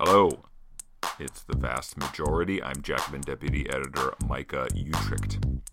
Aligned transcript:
Hello. 0.00 0.44
It's 1.18 1.42
the 1.42 1.56
vast 1.56 1.98
majority. 1.98 2.62
I'm 2.62 2.82
Jacobin 2.82 3.20
Deputy 3.20 3.68
Editor 3.68 4.14
Micah 4.28 4.68
Uetricht. 4.72 5.64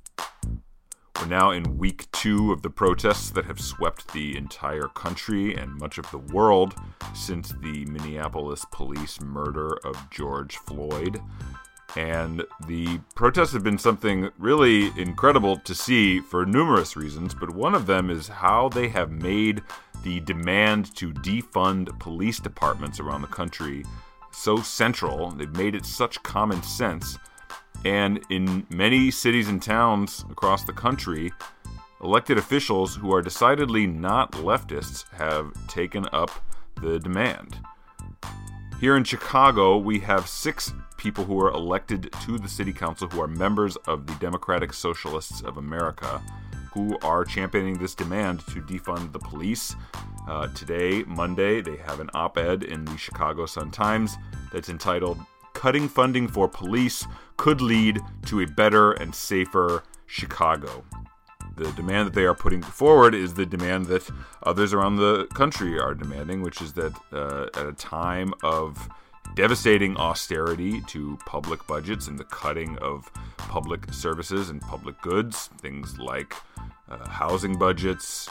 We're 1.20 1.28
now 1.28 1.52
in 1.52 1.78
week 1.78 2.12
two 2.12 2.52
of 2.52 2.64
the 2.64 2.72
protests 2.72 3.30
that 3.30 3.46
have 3.46 3.62
swept 3.62 4.12
the 4.14 4.36
entire 4.36 4.88
country 4.88 5.54
and 5.54 5.78
much 5.78 6.00
of 6.00 6.10
the 6.10 6.18
world 6.18 6.74
since 7.14 7.50
the 7.62 7.85
Minneapolis 7.85 8.65
police 8.72 9.22
murder 9.22 9.78
of 9.85 10.10
George 10.10 10.57
Floyd. 10.57 11.21
And 11.96 12.44
the 12.65 12.99
protests 13.13 13.53
have 13.53 13.63
been 13.63 13.78
something 13.78 14.31
really 14.39 14.87
incredible 14.99 15.57
to 15.57 15.76
see 15.76 16.20
for 16.20 16.48
numerous 16.48 16.98
reasons, 16.98 17.35
but 17.35 17.53
one 17.53 17.76
of 17.76 17.85
them 17.85 18.09
is 18.09 18.27
how 18.27 18.70
they 18.70 18.88
have 18.88 19.12
made 19.12 19.62
the 20.02 20.20
demand 20.21 20.95
to 20.95 21.13
defund 21.13 21.99
police 21.99 22.39
departments 22.39 22.99
around 22.99 23.21
the 23.21 23.27
country 23.27 23.85
so 24.35 24.62
central. 24.62 25.31
They've 25.31 25.55
made 25.55 25.75
it 25.75 25.85
such 25.85 26.21
common 26.23 26.62
sense. 26.63 27.17
And 27.84 28.20
in 28.30 28.66
many 28.70 29.11
cities 29.11 29.48
and 29.48 29.61
towns 29.61 30.25
across 30.30 30.63
the 30.63 30.73
country, 30.73 31.31
elected 32.03 32.38
officials 32.38 32.95
who 32.95 33.13
are 33.13 33.21
decidedly 33.21 33.88
not 33.88 34.31
leftists 34.34 35.05
have 35.13 35.53
taken 35.67 36.08
up 36.11 36.31
the 36.81 36.99
demand. 36.99 37.59
Here 38.80 38.98
in 38.98 39.03
Chicago, 39.03 39.77
we 39.77 39.99
have 39.99 40.27
six 40.27 40.73
people 40.97 41.23
who 41.23 41.39
are 41.41 41.52
elected 41.52 42.11
to 42.23 42.38
the 42.38 42.49
city 42.49 42.73
council 42.73 43.08
who 43.08 43.22
are 43.22 43.27
members 43.27 43.75
of 43.88 44.05
the 44.05 44.16
Democratic 44.16 44.73
Socialists 44.73 45.41
of 45.41 45.58
America 45.58 46.22
who 46.75 46.99
are 46.99 47.23
championing 47.23 47.77
this 47.77 47.95
demand 47.95 48.41
to 48.41 48.61
defund 48.61 49.13
the 49.13 49.20
police. 49.20 49.75
Uh, 50.27 50.47
today, 50.49 51.03
Monday, 51.07 51.61
they 51.61 51.77
have 51.77 52.02
an 52.02 52.09
op 52.13 52.38
ed 52.38 52.63
in 52.63 52.83
the 52.83 52.97
Chicago 52.97 53.45
Sun 53.45 53.71
Times 53.71 54.17
that's 54.52 54.70
entitled 54.70 55.17
Cutting 55.53 55.88
Funding 55.88 56.27
for 56.27 56.50
Police 56.50 57.08
Could 57.38 57.61
Lead 57.61 58.02
to 58.25 58.41
a 58.41 58.45
Better 58.45 58.91
and 58.91 59.16
Safer 59.16 59.83
Chicago. 60.05 60.83
The 61.55 61.72
demand 61.72 62.08
that 62.08 62.13
they 62.13 62.25
are 62.25 62.35
putting 62.35 62.61
forward 62.61 63.16
is 63.16 63.33
the 63.33 63.45
demand 63.45 63.85
that 63.85 64.09
others 64.44 64.73
around 64.73 64.97
the 64.97 65.28
country 65.28 65.80
are 65.80 65.95
demanding, 65.95 66.41
which 66.41 66.61
is 66.61 66.73
that 66.73 66.94
uh, 67.13 67.47
at 67.57 67.66
a 67.66 67.73
time 67.73 68.33
of 68.44 68.89
devastating 69.34 69.98
austerity 69.98 70.81
to 70.81 71.18
public 71.26 71.66
budgets 71.68 72.08
and 72.08 72.18
the 72.18 72.23
cutting 72.26 72.78
of 72.78 73.12
public 73.38 73.94
services 73.94 74.50
and 74.50 74.62
public 74.62 75.00
goods, 75.02 75.50
things 75.62 75.98
like 76.00 76.34
uh, 76.90 77.08
housing 77.08 77.58
budgets, 77.58 78.30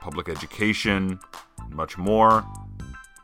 public 0.00 0.28
education, 0.28 1.18
much 1.70 1.98
more. 1.98 2.44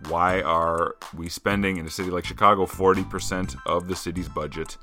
Why 0.09 0.43
are 0.43 0.97
we 1.17 1.29
spending 1.29 1.77
in 1.77 1.87
a 1.87 1.91
city 1.91 2.11
like 2.11 2.25
Chicago 2.25 2.67
40% 2.67 3.57
of 3.67 3.87
the 3.87 3.95
city's 3.95 4.29
budget 4.29 4.77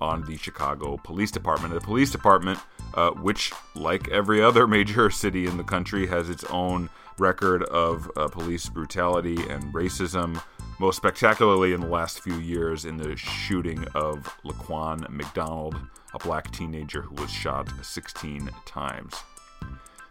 on 0.00 0.24
the 0.24 0.36
Chicago 0.36 0.96
Police 1.04 1.30
Department? 1.30 1.74
The 1.74 1.80
police 1.80 2.10
department, 2.10 2.58
uh, 2.94 3.10
which, 3.10 3.52
like 3.76 4.08
every 4.08 4.42
other 4.42 4.66
major 4.76 5.10
city 5.10 5.46
in 5.46 5.56
the 5.56 5.64
country, 5.64 6.06
has 6.08 6.28
its 6.28 6.44
own 6.44 6.90
record 7.18 7.62
of 7.64 8.10
uh, 8.16 8.26
police 8.28 8.68
brutality 8.68 9.36
and 9.48 9.72
racism, 9.72 10.42
most 10.78 10.96
spectacularly 10.96 11.72
in 11.72 11.80
the 11.80 11.86
last 11.86 12.20
few 12.20 12.38
years 12.38 12.84
in 12.84 12.96
the 12.96 13.16
shooting 13.16 13.84
of 13.94 14.28
Laquan 14.44 15.08
McDonald, 15.08 15.76
a 16.14 16.18
black 16.18 16.50
teenager 16.50 17.02
who 17.02 17.14
was 17.14 17.30
shot 17.30 17.68
16 17.82 18.50
times. 18.66 19.14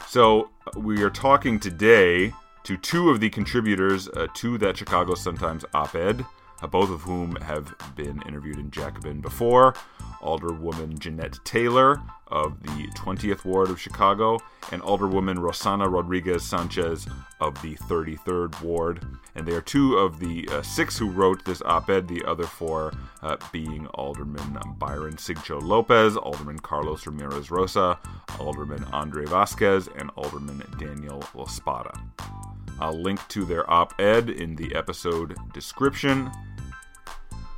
So, 0.08 0.50
we 0.78 1.02
are 1.04 1.10
talking 1.10 1.60
today 1.60 2.34
to 2.64 2.78
two 2.78 3.10
of 3.10 3.20
the 3.20 3.30
contributors 3.30 4.08
uh, 4.10 4.28
to 4.36 4.58
that 4.60 4.78
Chicago 4.78 5.16
Sun-Times 5.16 5.66
op 5.74 5.96
ed 5.96 6.26
uh, 6.64 6.68
both 6.68 6.90
of 6.90 7.02
whom 7.02 7.36
have 7.38 7.76
been 7.96 8.22
interviewed 8.26 8.58
in 8.58 8.72
Jacobin 8.72 9.22
before. 9.22 9.74
Alderwoman 10.22 10.98
Jeanette 10.98 11.38
Taylor 11.44 12.02
of 12.34 12.62
the 12.64 12.90
20th 12.98 13.46
Ward 13.46 13.70
of 13.70 13.80
Chicago, 13.80 14.40
and 14.72 14.82
Alderwoman 14.82 15.38
Rossana 15.38 15.90
Rodriguez 15.90 16.44
Sanchez 16.44 17.08
of 17.40 17.62
the 17.62 17.76
33rd 17.76 18.60
Ward. 18.62 19.06
And 19.36 19.48
they 19.48 19.54
are 19.54 19.62
two 19.62 19.98
of 19.98 20.20
the 20.20 20.48
uh, 20.52 20.62
six 20.64 20.98
who 20.98 21.10
wrote 21.10 21.46
this 21.46 21.62
op 21.62 21.90
ed, 21.90 22.08
the 22.08 22.24
other 22.26 22.46
four 22.46 22.92
uh, 23.22 23.38
being 23.52 23.88
Alderman 23.88 24.60
Byron 24.78 25.16
Sigcho 25.16 25.62
Lopez, 25.62 26.18
Alderman 26.18 26.60
Carlos 26.60 27.06
Ramirez 27.06 27.52
Rosa, 27.52 28.00
Alderman 28.40 28.84
Andre 28.86 29.26
Vasquez, 29.26 29.88
and 29.96 30.10
Alderman 30.16 30.64
Daniel 30.80 31.24
La 31.36 31.46
Spata. 31.46 31.94
I'll 32.80 33.00
link 33.00 33.26
to 33.30 33.46
their 33.46 33.70
op 33.70 33.94
ed 34.00 34.30
in 34.30 34.56
the 34.56 34.74
episode 34.76 35.36
description. 35.54 36.32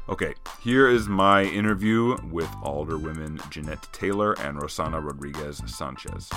Okay, 0.07 0.35
here 0.61 0.87
is 0.87 1.07
my 1.07 1.41
interview 1.45 2.15
with 2.29 2.45
Alderwomen 2.63 3.49
Jeanette 3.49 3.87
Taylor 3.91 4.33
and 4.33 4.55
Rossana 4.55 5.03
Rodriguez 5.03 5.63
Sanchez. 5.65 6.29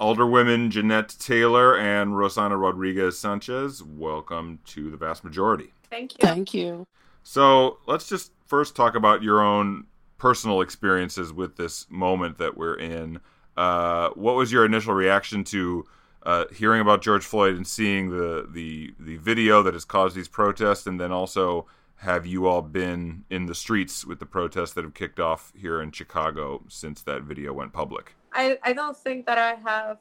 Alderwomen 0.00 0.70
Jeanette 0.70 1.14
Taylor 1.18 1.76
and 1.76 2.12
Rossana 2.12 2.58
Rodriguez 2.58 3.18
Sanchez, 3.18 3.82
welcome 3.82 4.58
to 4.64 4.90
the 4.90 4.96
vast 4.96 5.22
majority. 5.22 5.74
Thank 5.90 6.14
you. 6.14 6.18
Thank 6.20 6.54
you. 6.54 6.86
So 7.24 7.76
let's 7.86 8.08
just 8.08 8.32
first 8.46 8.74
talk 8.74 8.94
about 8.94 9.22
your 9.22 9.42
own 9.42 9.84
personal 10.16 10.62
experiences 10.62 11.30
with 11.30 11.56
this 11.56 11.84
moment 11.90 12.38
that 12.38 12.56
we're 12.56 12.78
in. 12.78 13.20
Uh, 13.54 14.08
what 14.14 14.34
was 14.34 14.50
your 14.50 14.64
initial 14.64 14.94
reaction 14.94 15.44
to 15.44 15.84
uh, 16.26 16.44
hearing 16.52 16.80
about 16.80 17.02
George 17.02 17.24
Floyd 17.24 17.54
and 17.54 17.66
seeing 17.66 18.10
the, 18.10 18.48
the 18.52 18.92
the 18.98 19.16
video 19.18 19.62
that 19.62 19.74
has 19.74 19.84
caused 19.84 20.16
these 20.16 20.26
protests, 20.26 20.84
and 20.84 21.00
then 21.00 21.12
also 21.12 21.66
have 22.00 22.26
you 22.26 22.46
all 22.46 22.62
been 22.62 23.24
in 23.30 23.46
the 23.46 23.54
streets 23.54 24.04
with 24.04 24.18
the 24.18 24.26
protests 24.26 24.72
that 24.72 24.82
have 24.82 24.92
kicked 24.92 25.20
off 25.20 25.52
here 25.56 25.80
in 25.80 25.92
Chicago 25.92 26.62
since 26.68 27.00
that 27.02 27.22
video 27.22 27.52
went 27.52 27.72
public? 27.72 28.16
I, 28.32 28.58
I 28.64 28.72
don't 28.72 28.96
think 28.96 29.24
that 29.26 29.38
I 29.38 29.54
have 29.70 29.98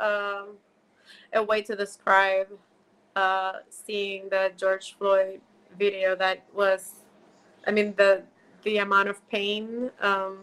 um, 0.00 0.56
a 1.34 1.42
way 1.42 1.60
to 1.62 1.76
describe 1.76 2.48
uh, 3.14 3.52
seeing 3.68 4.30
the 4.30 4.52
George 4.56 4.96
Floyd 4.98 5.42
video 5.78 6.16
that 6.16 6.44
was, 6.54 6.94
I 7.66 7.72
mean, 7.72 7.94
the 7.98 8.22
the 8.64 8.78
amount 8.78 9.10
of 9.10 9.28
pain, 9.28 9.90
um, 10.00 10.38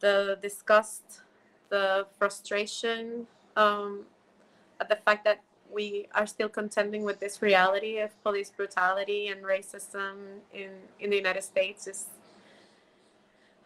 the 0.00 0.38
disgust, 0.42 1.22
the 1.70 2.06
frustration, 2.18 3.26
um, 3.58 4.04
at 4.80 4.88
the 4.88 4.96
fact 4.96 5.24
that 5.24 5.42
we 5.70 6.08
are 6.14 6.26
still 6.26 6.48
contending 6.48 7.02
with 7.02 7.20
this 7.20 7.42
reality 7.42 7.98
of 7.98 8.10
police 8.22 8.50
brutality 8.50 9.28
and 9.28 9.44
racism 9.44 10.14
in, 10.54 10.70
in 11.00 11.10
the 11.10 11.16
United 11.16 11.42
States 11.42 11.86
is 11.86 12.06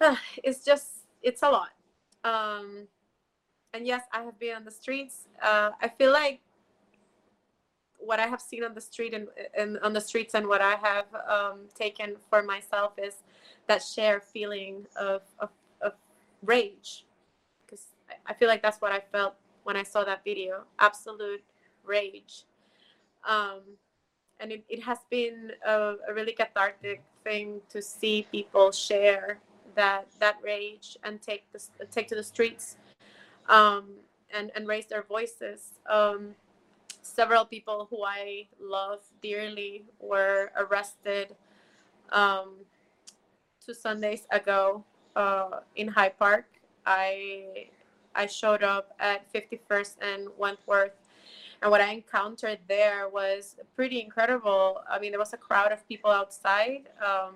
uh, 0.00 0.16
it's 0.42 0.64
just 0.64 0.88
it's 1.22 1.42
a 1.42 1.50
lot. 1.50 1.70
Um, 2.24 2.88
and 3.72 3.86
yes, 3.86 4.02
I 4.12 4.22
have 4.22 4.38
been 4.40 4.56
on 4.56 4.64
the 4.64 4.70
streets. 4.70 5.28
Uh, 5.40 5.70
I 5.80 5.88
feel 5.88 6.12
like 6.12 6.40
what 7.98 8.18
I 8.18 8.26
have 8.26 8.40
seen 8.40 8.64
on 8.64 8.74
the 8.74 8.80
street 8.80 9.14
and, 9.14 9.28
and 9.56 9.78
on 9.78 9.92
the 9.92 10.00
streets 10.00 10.34
and 10.34 10.48
what 10.48 10.60
I 10.60 10.74
have 10.74 11.06
um, 11.28 11.60
taken 11.74 12.16
for 12.28 12.42
myself 12.42 12.94
is 12.98 13.14
that 13.68 13.80
shared 13.80 14.24
feeling 14.24 14.86
of, 14.96 15.22
of, 15.38 15.50
of 15.80 15.92
rage 16.42 17.04
because 17.64 17.86
I 18.26 18.34
feel 18.34 18.48
like 18.48 18.60
that's 18.60 18.80
what 18.80 18.90
I 18.90 18.98
felt 18.98 19.36
when 19.64 19.76
I 19.76 19.82
saw 19.82 20.04
that 20.04 20.24
video. 20.24 20.64
Absolute 20.78 21.42
rage. 21.84 22.44
Um, 23.28 23.60
and 24.40 24.50
it, 24.50 24.64
it 24.68 24.82
has 24.82 24.98
been 25.10 25.52
a, 25.64 25.94
a, 26.08 26.14
really 26.14 26.32
cathartic 26.32 27.02
thing 27.22 27.60
to 27.70 27.80
see 27.80 28.26
people 28.32 28.72
share 28.72 29.38
that 29.76 30.08
that 30.18 30.36
rage 30.42 30.96
and 31.04 31.22
take 31.22 31.44
the, 31.52 31.62
take 31.92 32.08
to 32.08 32.16
the 32.16 32.22
streets 32.24 32.76
um, 33.48 33.90
and 34.34 34.50
and 34.56 34.66
raise 34.66 34.86
their 34.86 35.04
voices. 35.04 35.78
Um, 35.88 36.34
several 37.02 37.44
people 37.44 37.86
who 37.90 38.02
I 38.02 38.48
love 38.60 39.00
dearly 39.22 39.84
were 40.00 40.50
arrested 40.56 41.36
um, 42.10 42.54
two 43.64 43.74
Sundays 43.74 44.26
ago 44.32 44.84
uh, 45.14 45.60
in 45.76 45.88
Hyde 45.88 46.18
Park. 46.18 46.46
I 46.84 47.68
I 48.14 48.26
showed 48.26 48.62
up 48.62 48.94
at 48.98 49.30
51st 49.32 49.96
and 50.02 50.28
Wentworth. 50.36 50.92
And 51.62 51.70
what 51.70 51.80
I 51.80 51.92
encountered 51.92 52.58
there 52.68 53.08
was 53.08 53.56
pretty 53.76 54.00
incredible. 54.00 54.82
I 54.90 54.98
mean, 54.98 55.12
there 55.12 55.20
was 55.20 55.32
a 55.32 55.36
crowd 55.36 55.70
of 55.70 55.86
people 55.88 56.10
outside 56.10 56.88
um, 57.04 57.34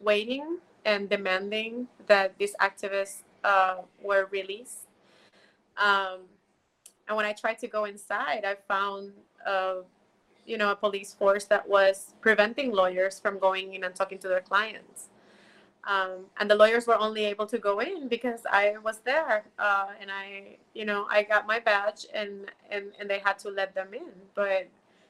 waiting 0.00 0.58
and 0.84 1.10
demanding 1.10 1.86
that 2.06 2.38
these 2.38 2.54
activists 2.60 3.22
uh, 3.44 3.76
were 4.02 4.28
released. 4.30 4.86
Um, 5.76 6.20
and 7.06 7.16
when 7.16 7.26
I 7.26 7.32
tried 7.32 7.58
to 7.58 7.68
go 7.68 7.84
inside, 7.84 8.44
I 8.46 8.56
found, 8.66 9.12
uh, 9.46 9.82
you 10.46 10.56
know, 10.56 10.70
a 10.70 10.76
police 10.76 11.12
force 11.12 11.44
that 11.46 11.68
was 11.68 12.14
preventing 12.22 12.72
lawyers 12.72 13.20
from 13.20 13.38
going 13.38 13.74
in 13.74 13.84
and 13.84 13.94
talking 13.94 14.18
to 14.20 14.28
their 14.28 14.40
clients. 14.40 15.09
Um, 15.84 16.26
and 16.38 16.50
the 16.50 16.54
lawyers 16.54 16.86
were 16.86 16.98
only 16.98 17.24
able 17.24 17.46
to 17.46 17.58
go 17.58 17.80
in 17.80 18.08
because 18.08 18.42
I 18.50 18.74
was 18.84 18.98
there, 18.98 19.44
uh, 19.58 19.86
and 20.00 20.10
I, 20.10 20.56
you 20.74 20.84
know, 20.84 21.06
I 21.10 21.22
got 21.22 21.46
my 21.46 21.58
badge, 21.58 22.06
and 22.12 22.50
and 22.70 22.92
and 22.98 23.08
they 23.08 23.18
had 23.18 23.38
to 23.40 23.50
let 23.50 23.74
them 23.74 23.94
in. 23.94 24.12
But 24.34 24.68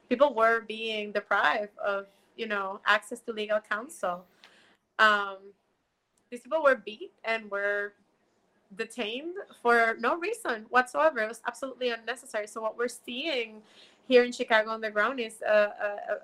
people 0.08 0.34
were 0.34 0.60
being 0.60 1.12
deprived 1.12 1.76
of, 1.78 2.06
you 2.36 2.46
know, 2.46 2.80
access 2.86 3.20
to 3.20 3.32
legal 3.32 3.60
counsel. 3.60 4.24
Um, 4.98 5.38
these 6.30 6.40
people 6.40 6.62
were 6.62 6.76
beat 6.76 7.12
and 7.24 7.50
were 7.50 7.94
detained 8.76 9.34
for 9.62 9.96
no 9.98 10.18
reason 10.18 10.66
whatsoever. 10.68 11.20
It 11.20 11.28
was 11.28 11.40
absolutely 11.46 11.90
unnecessary. 11.90 12.46
So 12.46 12.60
what 12.60 12.76
we're 12.78 12.88
seeing 12.88 13.62
here 14.06 14.24
in 14.24 14.32
Chicago 14.32 14.70
on 14.70 14.80
the 14.80 14.90
ground 14.90 15.20
is 15.20 15.42
a, 15.42 15.72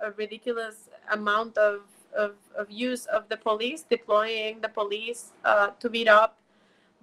a, 0.02 0.08
a 0.08 0.10
ridiculous 0.12 0.88
amount 1.10 1.56
of 1.58 1.81
of, 2.16 2.34
of 2.56 2.70
use 2.70 3.06
of 3.06 3.28
the 3.28 3.36
police, 3.36 3.84
deploying 3.88 4.60
the 4.60 4.68
police 4.68 5.32
uh, 5.44 5.70
to 5.80 5.88
beat 5.90 6.08
up 6.08 6.38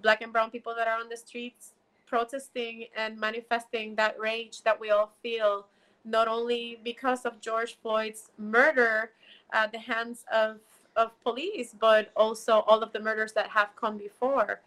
black 0.02 0.20
and 0.20 0.32
brown 0.32 0.50
people 0.50 0.74
that 0.74 0.86
are 0.86 1.00
on 1.00 1.08
the 1.08 1.16
streets, 1.16 1.72
protesting 2.06 2.86
and 2.96 3.18
manifesting 3.18 3.94
that 3.96 4.18
rage 4.18 4.62
that 4.62 4.78
we 4.78 4.90
all 4.90 5.12
feel, 5.22 5.66
not 6.04 6.28
only 6.28 6.78
because 6.84 7.24
of 7.24 7.40
George 7.40 7.78
Floyd's 7.82 8.30
murder 8.38 9.10
at 9.52 9.72
the 9.72 9.78
hands 9.78 10.24
of, 10.32 10.58
of 10.96 11.18
police, 11.22 11.74
but 11.78 12.10
also 12.14 12.60
all 12.66 12.82
of 12.82 12.92
the 12.92 13.00
murders 13.00 13.32
that 13.32 13.48
have 13.48 13.70
come 13.76 13.96
before. 13.96 14.60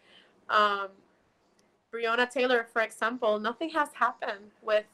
Um, 0.50 0.90
Breonna 1.94 2.30
Taylor, 2.30 2.68
for 2.74 2.82
example, 2.82 3.40
nothing 3.40 3.70
has 3.70 3.90
happened 3.94 4.52
with 4.62 4.86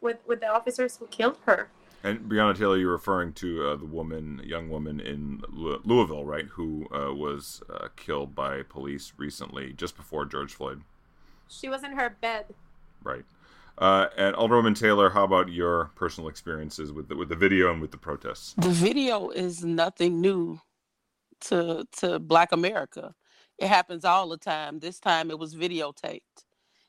with 0.00 0.18
with 0.26 0.40
the 0.40 0.48
officers 0.48 0.96
who 0.96 1.06
killed 1.08 1.38
her. 1.44 1.68
And 2.02 2.20
Breonna 2.20 2.56
Taylor, 2.56 2.78
you're 2.78 2.92
referring 2.92 3.34
to 3.34 3.68
uh, 3.68 3.76
the 3.76 3.84
woman, 3.84 4.40
young 4.44 4.70
woman 4.70 5.00
in 5.00 5.42
Louisville, 5.50 6.24
right, 6.24 6.46
who 6.46 6.86
uh, 6.94 7.12
was 7.12 7.62
uh, 7.72 7.88
killed 7.96 8.34
by 8.34 8.62
police 8.62 9.12
recently, 9.18 9.74
just 9.74 9.96
before 9.96 10.24
George 10.24 10.54
Floyd. 10.54 10.82
She 11.48 11.68
was 11.68 11.84
in 11.84 11.92
her 11.92 12.16
bed. 12.20 12.46
Right. 13.02 13.24
Uh, 13.76 14.06
and 14.16 14.34
Alderwoman 14.34 14.78
Taylor, 14.78 15.10
how 15.10 15.24
about 15.24 15.50
your 15.50 15.90
personal 15.94 16.28
experiences 16.28 16.90
with 16.90 17.08
the, 17.08 17.16
with 17.16 17.28
the 17.28 17.36
video 17.36 17.70
and 17.70 17.82
with 17.82 17.90
the 17.90 17.98
protests? 17.98 18.54
The 18.56 18.70
video 18.70 19.28
is 19.28 19.64
nothing 19.64 20.20
new 20.20 20.60
to 21.42 21.86
to 21.98 22.18
Black 22.18 22.52
America. 22.52 23.14
It 23.58 23.68
happens 23.68 24.04
all 24.04 24.28
the 24.28 24.36
time. 24.36 24.78
This 24.78 25.00
time 25.00 25.30
it 25.30 25.38
was 25.38 25.54
videotaped, 25.54 26.44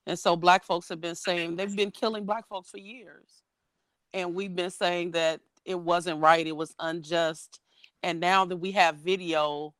and 0.06 0.20
so 0.20 0.36
Black 0.36 0.66
folks 0.66 0.90
have 0.90 1.00
been 1.00 1.16
saying 1.16 1.56
they've 1.56 1.76
been 1.76 1.92
killing 1.92 2.26
Black 2.26 2.48
folks 2.48 2.70
for 2.70 2.78
years 2.78 3.42
and 4.14 4.34
we've 4.34 4.56
been 4.56 4.72
saying 4.72 5.12
that 5.12 5.42
it 5.66 5.80
wasn't 5.80 6.22
right, 6.22 6.46
it 6.46 6.56
was 6.56 6.76
unjust. 6.80 7.60
And 8.04 8.20
now 8.20 8.46
that 8.46 8.58
we 8.58 8.72
have 8.72 8.98
video, 8.98 9.74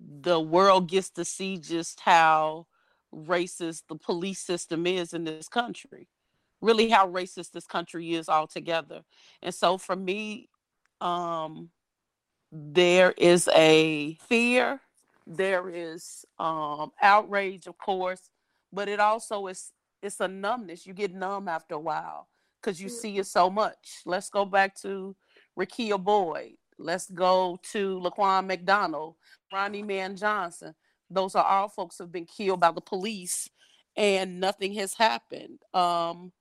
the 0.00 0.40
world 0.40 0.88
gets 0.88 1.10
to 1.10 1.24
see 1.24 1.58
just 1.58 2.00
how 2.00 2.66
racist 3.14 3.82
the 3.88 3.96
police 3.96 4.40
system 4.40 4.86
is 4.86 5.12
in 5.12 5.24
this 5.24 5.48
country. 5.48 6.08
Really, 6.60 6.88
how 6.88 7.08
racist 7.08 7.52
this 7.52 7.66
country 7.66 8.14
is 8.14 8.28
altogether. 8.28 9.02
And 9.42 9.54
so, 9.54 9.78
for 9.78 9.94
me, 9.94 10.48
um, 11.00 11.70
there 12.50 13.12
is 13.16 13.48
a 13.54 14.14
fear, 14.28 14.80
there 15.26 15.68
is 15.68 16.24
um, 16.38 16.90
outrage, 17.00 17.66
of 17.66 17.78
course, 17.78 18.30
but 18.72 18.88
it 18.88 18.98
also 18.98 19.46
is 19.46 19.72
it's 20.02 20.20
a 20.20 20.28
numbness. 20.28 20.86
You 20.86 20.94
get 20.94 21.14
numb 21.14 21.48
after 21.48 21.74
a 21.74 21.80
while 21.80 22.28
because 22.60 22.80
you 22.80 22.88
mm. 22.88 22.92
see 22.92 23.18
it 23.18 23.26
so 23.26 23.50
much. 23.50 24.00
Let's 24.04 24.30
go 24.30 24.44
back 24.44 24.74
to 24.82 25.14
Rekia 25.58 26.02
Boyd. 26.02 26.54
Let's 26.78 27.10
go 27.10 27.58
to 27.72 28.00
Laquan 28.00 28.46
McDonald, 28.46 29.16
Ronnieman 29.52 30.16
Johnson. 30.16 30.74
Those 31.10 31.34
are 31.34 31.44
all 31.44 31.68
folks 31.68 31.98
who 31.98 32.04
have 32.04 32.12
been 32.12 32.26
killed 32.26 32.60
by 32.60 32.70
the 32.70 32.80
police 32.80 33.48
and 33.96 34.38
nothing 34.38 34.74
has 34.74 34.94
happened. 34.94 35.58
Um, 35.74 36.32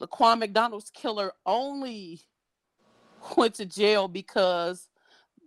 Laquan 0.00 0.38
McDonald's 0.38 0.90
killer 0.90 1.32
only 1.44 2.20
went 3.36 3.54
to 3.56 3.66
jail 3.66 4.06
because 4.06 4.88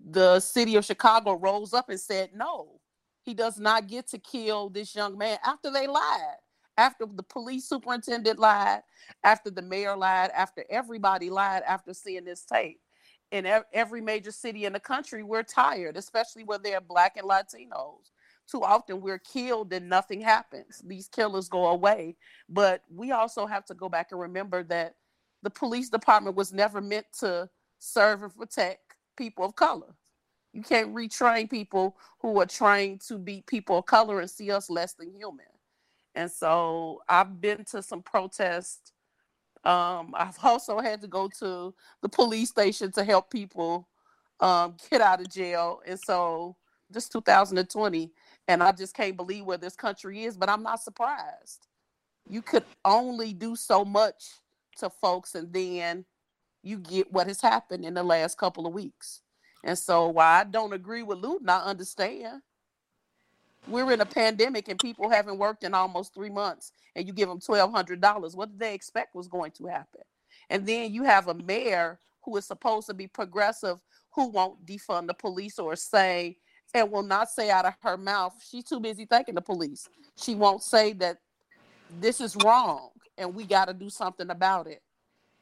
the 0.05 0.39
city 0.39 0.75
of 0.75 0.83
Chicago 0.83 1.33
rose 1.33 1.73
up 1.73 1.89
and 1.89 1.99
said, 1.99 2.31
no, 2.35 2.81
he 3.21 3.33
does 3.33 3.57
not 3.57 3.87
get 3.87 4.07
to 4.09 4.17
kill 4.17 4.69
this 4.69 4.93
young 4.93 5.17
man 5.17 5.37
after 5.45 5.71
they 5.71 5.87
lied 5.87 6.35
after 6.77 7.05
the 7.05 7.23
police 7.23 7.67
superintendent 7.67 8.39
lied, 8.39 8.81
after 9.23 9.49
the 9.49 9.61
mayor 9.61 9.95
lied, 9.95 10.31
after 10.35 10.65
everybody 10.69 11.29
lied 11.29 11.63
after 11.67 11.93
seeing 11.93 12.25
this 12.25 12.45
tape. 12.45 12.79
In 13.31 13.47
every 13.73 14.01
major 14.01 14.31
city 14.31 14.65
in 14.65 14.73
the 14.73 14.79
country, 14.79 15.23
we're 15.23 15.43
tired, 15.43 15.97
especially 15.97 16.43
where 16.43 16.59
they're 16.59 16.81
black 16.81 17.17
and 17.17 17.27
Latinos. 17.27 18.11
Too 18.49 18.61
often 18.61 19.01
we're 19.01 19.19
killed 19.19 19.73
and 19.73 19.89
nothing 19.89 20.21
happens. 20.21 20.81
These 20.85 21.07
killers 21.07 21.49
go 21.49 21.67
away. 21.67 22.15
But 22.47 22.83
we 22.93 23.11
also 23.11 23.45
have 23.47 23.65
to 23.65 23.73
go 23.73 23.89
back 23.89 24.09
and 24.11 24.19
remember 24.19 24.63
that 24.65 24.95
the 25.41 25.49
police 25.49 25.89
department 25.89 26.35
was 26.35 26.53
never 26.53 26.79
meant 26.81 27.07
to 27.19 27.49
serve 27.79 28.21
and 28.21 28.35
protect 28.35 28.95
people 29.17 29.45
of 29.45 29.55
color. 29.55 29.95
You 30.53 30.61
can't 30.61 30.93
retrain 30.93 31.49
people 31.49 31.97
who 32.19 32.39
are 32.39 32.45
trained 32.45 33.01
to 33.07 33.17
be 33.17 33.43
people 33.47 33.79
of 33.79 33.85
color 33.87 34.19
and 34.19 34.29
see 34.29 34.51
us 34.51 34.69
less 34.69 34.93
than 34.93 35.11
human. 35.11 35.45
And 36.15 36.31
so 36.31 37.01
I've 37.07 37.39
been 37.41 37.65
to 37.65 37.81
some 37.81 38.01
protests. 38.01 38.91
Um, 39.63 40.13
I've 40.17 40.37
also 40.43 40.79
had 40.79 41.01
to 41.01 41.07
go 41.07 41.29
to 41.39 41.73
the 42.01 42.09
police 42.09 42.49
station 42.49 42.91
to 42.93 43.03
help 43.03 43.31
people 43.31 43.87
um, 44.39 44.75
get 44.89 45.01
out 45.01 45.21
of 45.21 45.29
jail. 45.29 45.81
And 45.85 45.99
so 45.99 46.55
this 46.89 47.09
2020, 47.09 48.11
and 48.47 48.63
I 48.63 48.71
just 48.71 48.95
can't 48.95 49.17
believe 49.17 49.45
where 49.45 49.57
this 49.57 49.75
country 49.75 50.23
is, 50.23 50.37
but 50.37 50.49
I'm 50.49 50.63
not 50.63 50.83
surprised. 50.83 51.67
You 52.29 52.41
could 52.41 52.65
only 52.85 53.33
do 53.33 53.55
so 53.55 53.83
much 53.83 54.23
to 54.77 54.89
folks, 54.89 55.35
and 55.35 55.51
then 55.51 56.05
you 56.61 56.77
get 56.77 57.11
what 57.11 57.27
has 57.27 57.41
happened 57.41 57.85
in 57.85 57.93
the 57.93 58.03
last 58.03 58.37
couple 58.37 58.65
of 58.65 58.73
weeks. 58.73 59.21
And 59.63 59.77
so, 59.77 60.07
while 60.07 60.41
I 60.41 60.43
don't 60.43 60.73
agree 60.73 61.03
with 61.03 61.19
looting, 61.19 61.49
I 61.49 61.59
understand 61.63 62.41
we're 63.67 63.91
in 63.91 64.01
a 64.01 64.05
pandemic 64.05 64.67
and 64.67 64.79
people 64.79 65.09
haven't 65.09 65.37
worked 65.37 65.63
in 65.63 65.73
almost 65.73 66.13
three 66.13 66.29
months 66.29 66.71
and 66.95 67.07
you 67.07 67.13
give 67.13 67.29
them 67.29 67.39
$1,200. 67.39 68.35
What 68.35 68.49
did 68.49 68.59
they 68.59 68.73
expect 68.73 69.15
was 69.15 69.27
going 69.27 69.51
to 69.51 69.67
happen? 69.67 70.01
And 70.49 70.65
then 70.65 70.93
you 70.93 71.03
have 71.03 71.27
a 71.27 71.33
mayor 71.33 71.99
who 72.23 72.35
is 72.37 72.45
supposed 72.45 72.87
to 72.87 72.93
be 72.93 73.07
progressive 73.07 73.79
who 74.11 74.29
won't 74.29 74.65
defund 74.65 75.07
the 75.07 75.13
police 75.13 75.57
or 75.59 75.75
say, 75.75 76.37
and 76.73 76.91
will 76.91 77.03
not 77.03 77.29
say 77.29 77.49
out 77.49 77.65
of 77.65 77.73
her 77.81 77.97
mouth, 77.97 78.33
she's 78.49 78.63
too 78.63 78.79
busy 78.79 79.05
thanking 79.05 79.35
the 79.35 79.41
police. 79.41 79.87
She 80.17 80.35
won't 80.35 80.63
say 80.63 80.93
that 80.93 81.17
this 81.99 82.19
is 82.19 82.35
wrong 82.43 82.89
and 83.17 83.33
we 83.33 83.45
got 83.45 83.65
to 83.65 83.73
do 83.73 83.89
something 83.89 84.29
about 84.29 84.67
it. 84.67 84.81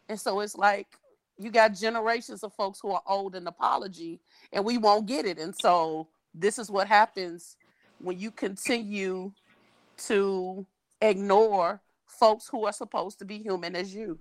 And 0.10 0.20
so 0.20 0.42
it's 0.42 0.58
like 0.58 0.88
you 1.38 1.50
got 1.50 1.74
generations 1.74 2.44
of 2.44 2.54
folks 2.54 2.80
who 2.82 2.92
are 2.92 3.04
owed 3.08 3.36
an 3.36 3.48
apology 3.48 4.20
and 4.52 4.66
we 4.66 4.78
won't 4.78 5.06
get 5.06 5.26
it. 5.26 5.40
And 5.40 5.56
so 5.56 6.08
this 6.34 6.60
is 6.60 6.70
what 6.70 6.88
happens 6.88 7.56
when 8.04 8.20
you 8.20 8.32
continue 8.32 9.32
to 9.98 10.66
ignore 11.02 11.82
folks 12.08 12.48
who 12.48 12.66
are 12.66 12.74
supposed 12.74 13.20
to 13.20 13.26
be 13.26 13.40
human 13.40 13.76
as 13.76 13.94
you. 13.94 14.20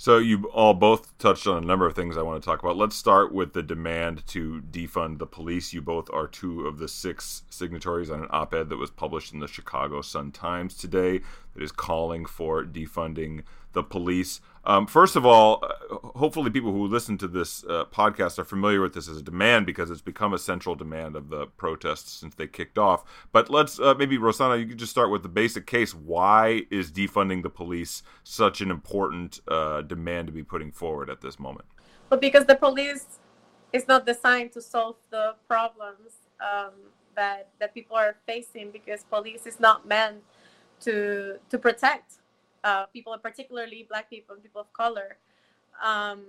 So 0.00 0.18
you 0.18 0.44
all 0.50 0.74
both 0.74 1.18
touched 1.18 1.48
on 1.48 1.60
a 1.60 1.66
number 1.66 1.84
of 1.84 1.96
things 1.96 2.16
I 2.16 2.22
want 2.22 2.40
to 2.40 2.46
talk 2.46 2.62
about. 2.62 2.76
Let's 2.76 2.94
start 2.94 3.32
with 3.32 3.52
the 3.52 3.64
demand 3.64 4.24
to 4.28 4.62
defund 4.70 5.18
the 5.18 5.26
police. 5.26 5.72
You 5.72 5.82
both 5.82 6.08
are 6.12 6.28
two 6.28 6.68
of 6.68 6.78
the 6.78 6.86
six 6.86 7.42
signatories 7.50 8.08
on 8.08 8.20
an 8.22 8.28
op-ed 8.30 8.68
that 8.68 8.76
was 8.76 8.90
published 8.90 9.34
in 9.34 9.40
the 9.40 9.48
Chicago 9.48 10.00
Sun 10.00 10.30
Times 10.30 10.76
today 10.76 11.22
that 11.58 11.64
is 11.64 11.72
calling 11.72 12.24
for 12.24 12.64
defunding 12.64 13.42
the 13.72 13.82
police. 13.82 14.40
Um, 14.64 14.86
first 14.86 15.16
of 15.16 15.26
all, 15.26 15.62
uh, 15.62 16.08
hopefully, 16.18 16.50
people 16.50 16.72
who 16.72 16.86
listen 16.86 17.18
to 17.18 17.28
this 17.28 17.64
uh, 17.64 17.84
podcast 17.90 18.38
are 18.38 18.44
familiar 18.44 18.80
with 18.80 18.94
this 18.94 19.08
as 19.08 19.18
a 19.18 19.22
demand 19.22 19.66
because 19.66 19.90
it's 19.90 20.00
become 20.00 20.32
a 20.32 20.38
central 20.38 20.74
demand 20.74 21.16
of 21.16 21.30
the 21.30 21.46
protests 21.46 22.12
since 22.12 22.34
they 22.34 22.46
kicked 22.46 22.78
off. 22.78 23.04
But 23.32 23.50
let's 23.50 23.80
uh, 23.80 23.94
maybe, 23.94 24.18
Rossana, 24.18 24.60
you 24.60 24.66
could 24.66 24.78
just 24.78 24.92
start 24.92 25.10
with 25.10 25.22
the 25.22 25.28
basic 25.28 25.66
case. 25.66 25.94
Why 25.94 26.62
is 26.70 26.92
defunding 26.92 27.42
the 27.42 27.50
police 27.50 28.02
such 28.22 28.60
an 28.60 28.70
important 28.70 29.40
uh, 29.48 29.82
demand 29.82 30.28
to 30.28 30.32
be 30.32 30.44
putting 30.44 30.70
forward 30.70 31.10
at 31.10 31.22
this 31.22 31.38
moment? 31.40 31.66
Well, 32.10 32.20
because 32.20 32.46
the 32.46 32.56
police 32.56 33.18
is 33.72 33.88
not 33.88 34.06
designed 34.06 34.52
to 34.52 34.62
solve 34.62 34.96
the 35.10 35.34
problems 35.46 36.12
um, 36.40 36.72
that 37.16 37.48
that 37.58 37.74
people 37.74 37.96
are 37.96 38.16
facing. 38.26 38.70
Because 38.70 39.02
police 39.04 39.46
is 39.46 39.58
not 39.58 39.86
meant 39.86 40.22
to 40.80 41.38
to 41.50 41.58
protect 41.58 42.14
uh, 42.64 42.86
people, 42.86 43.16
particularly 43.18 43.86
Black 43.88 44.10
people 44.10 44.34
and 44.34 44.42
people 44.42 44.60
of 44.60 44.72
color. 44.72 45.16
Um, 45.82 46.20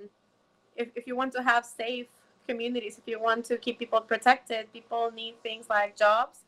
if, 0.76 0.90
if 0.96 1.08
you 1.08 1.16
want 1.16 1.34
to 1.34 1.44
have 1.44 1.66
safe 1.66 2.08
communities, 2.48 2.98
if 2.98 3.08
you 3.08 3.20
want 3.20 3.46
to 3.46 3.58
keep 3.58 3.80
people 3.80 4.02
protected, 4.02 4.72
people 4.72 5.12
need 5.12 5.36
things 5.44 5.66
like 5.70 5.96
jobs, 5.96 6.40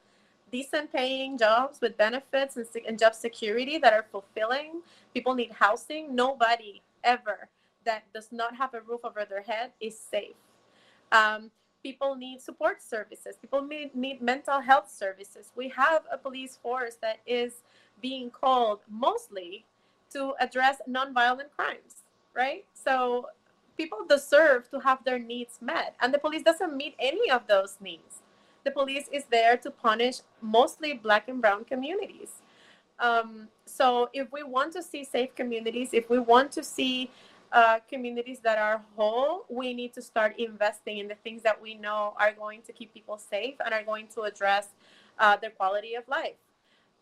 decent 0.52 0.92
paying 0.92 1.38
jobs 1.38 1.80
with 1.82 1.98
benefits 1.98 2.58
and, 2.58 2.66
and 2.88 2.98
job 2.98 3.14
security 3.14 3.78
that 3.78 3.94
are 3.94 4.06
fulfilling. 4.12 4.82
People 5.14 5.36
need 5.36 5.52
housing. 5.52 6.16
Nobody 6.16 6.82
ever 7.04 7.50
that 7.86 8.04
does 8.14 8.30
not 8.32 8.56
have 8.56 8.74
a 8.74 8.82
roof 8.82 9.02
over 9.04 9.26
their 9.26 9.42
head 9.42 9.72
is 9.80 10.00
safe. 10.00 10.36
Um, 11.12 11.52
people 11.84 12.16
need 12.16 12.42
support 12.42 12.82
services. 12.82 13.36
People 13.42 13.64
need, 13.64 13.96
need 13.96 14.22
mental 14.22 14.60
health 14.60 14.90
services. 14.92 15.52
We 15.56 15.70
have 15.70 16.04
a 16.12 16.18
police 16.18 16.58
force 16.62 16.96
that 17.02 17.20
is 17.26 17.64
being 18.02 18.30
called 18.30 18.80
mostly 18.90 19.66
to 20.12 20.34
address 20.40 20.78
nonviolent 20.90 21.52
crimes, 21.56 22.04
right? 22.34 22.66
So 22.74 23.28
people 23.78 24.00
deserve 24.08 24.70
to 24.72 24.80
have 24.80 25.04
their 25.04 25.20
needs 25.20 25.60
met, 25.62 25.96
and 26.02 26.14
the 26.14 26.20
police 26.20 26.44
doesn't 26.44 26.76
meet 26.76 26.96
any 27.00 27.32
of 27.32 27.48
those 27.48 27.78
needs. 27.80 28.22
The 28.64 28.72
police 28.72 29.08
is 29.12 29.26
there 29.26 29.58
to 29.58 29.72
punish 29.72 30.18
mostly 30.42 30.94
Black 30.94 31.28
and 31.30 31.42
Brown 31.42 31.66
communities. 31.66 32.42
Um, 33.00 33.48
so 33.66 34.10
if 34.14 34.32
we 34.32 34.44
want 34.44 34.74
to 34.74 34.84
see 34.84 35.04
safe 35.04 35.34
communities, 35.34 35.90
if 35.94 36.10
we 36.10 36.20
want 36.20 36.52
to 36.52 36.64
see 36.64 37.10
uh, 37.52 37.80
communities 37.90 38.40
that 38.42 38.60
are 38.60 38.82
whole, 38.96 39.46
we 39.50 39.74
need 39.74 39.94
to 39.94 40.02
start 40.02 40.38
investing 40.38 41.00
in 41.00 41.08
the 41.08 41.16
things 41.16 41.42
that 41.42 41.60
we 41.60 41.74
know 41.74 42.14
are 42.20 42.32
going 42.32 42.62
to 42.62 42.72
keep 42.72 42.94
people 42.94 43.18
safe 43.18 43.56
and 43.66 43.74
are 43.74 43.84
going 43.84 44.08
to 44.16 44.22
address 44.22 44.70
uh, 45.18 45.36
their 45.38 45.50
quality 45.50 45.96
of 45.96 46.08
life. 46.08 46.36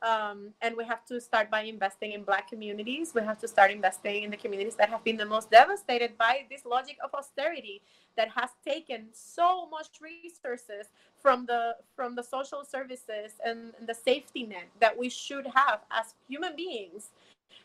Um, 0.02 0.54
and 0.62 0.78
we 0.78 0.86
have 0.86 1.06
to 1.08 1.20
start 1.20 1.52
by 1.52 1.64
investing 1.64 2.14
in 2.14 2.24
Black 2.24 2.50
communities. 2.50 3.12
We 3.14 3.22
have 3.22 3.40
to 3.40 3.48
start 3.48 3.70
investing 3.72 4.24
in 4.24 4.32
the 4.32 4.38
communities 4.38 4.76
that 4.76 4.90
have 4.90 5.04
been 5.04 5.18
the 5.18 5.26
most 5.26 5.52
devastated 5.52 6.18
by 6.18 6.46
this 6.50 6.66
logic 6.66 6.98
of 7.04 7.14
austerity 7.14 7.82
that 8.16 8.30
has 8.30 8.50
taken 8.66 9.08
so 9.12 9.68
much 9.70 9.88
resources 10.02 10.88
from 11.22 11.46
the 11.46 11.76
from 11.96 12.16
the 12.16 12.24
social 12.24 12.64
services 12.64 13.34
and, 13.46 13.74
and 13.78 13.88
the 13.88 13.94
safety 13.94 14.44
net 14.44 14.68
that 14.80 14.98
we 14.98 15.10
should 15.10 15.48
have 15.54 15.82
as 15.92 16.16
human 16.28 16.56
beings 16.56 17.10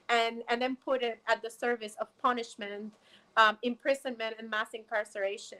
and 0.08 0.42
and 0.48 0.60
then 0.60 0.76
put 0.76 1.02
it 1.02 1.20
at 1.28 1.42
the 1.42 1.50
service 1.50 1.94
of 2.00 2.08
punishment, 2.20 2.92
um, 3.36 3.58
imprisonment, 3.62 4.36
and 4.38 4.50
mass 4.50 4.68
incarceration. 4.74 5.58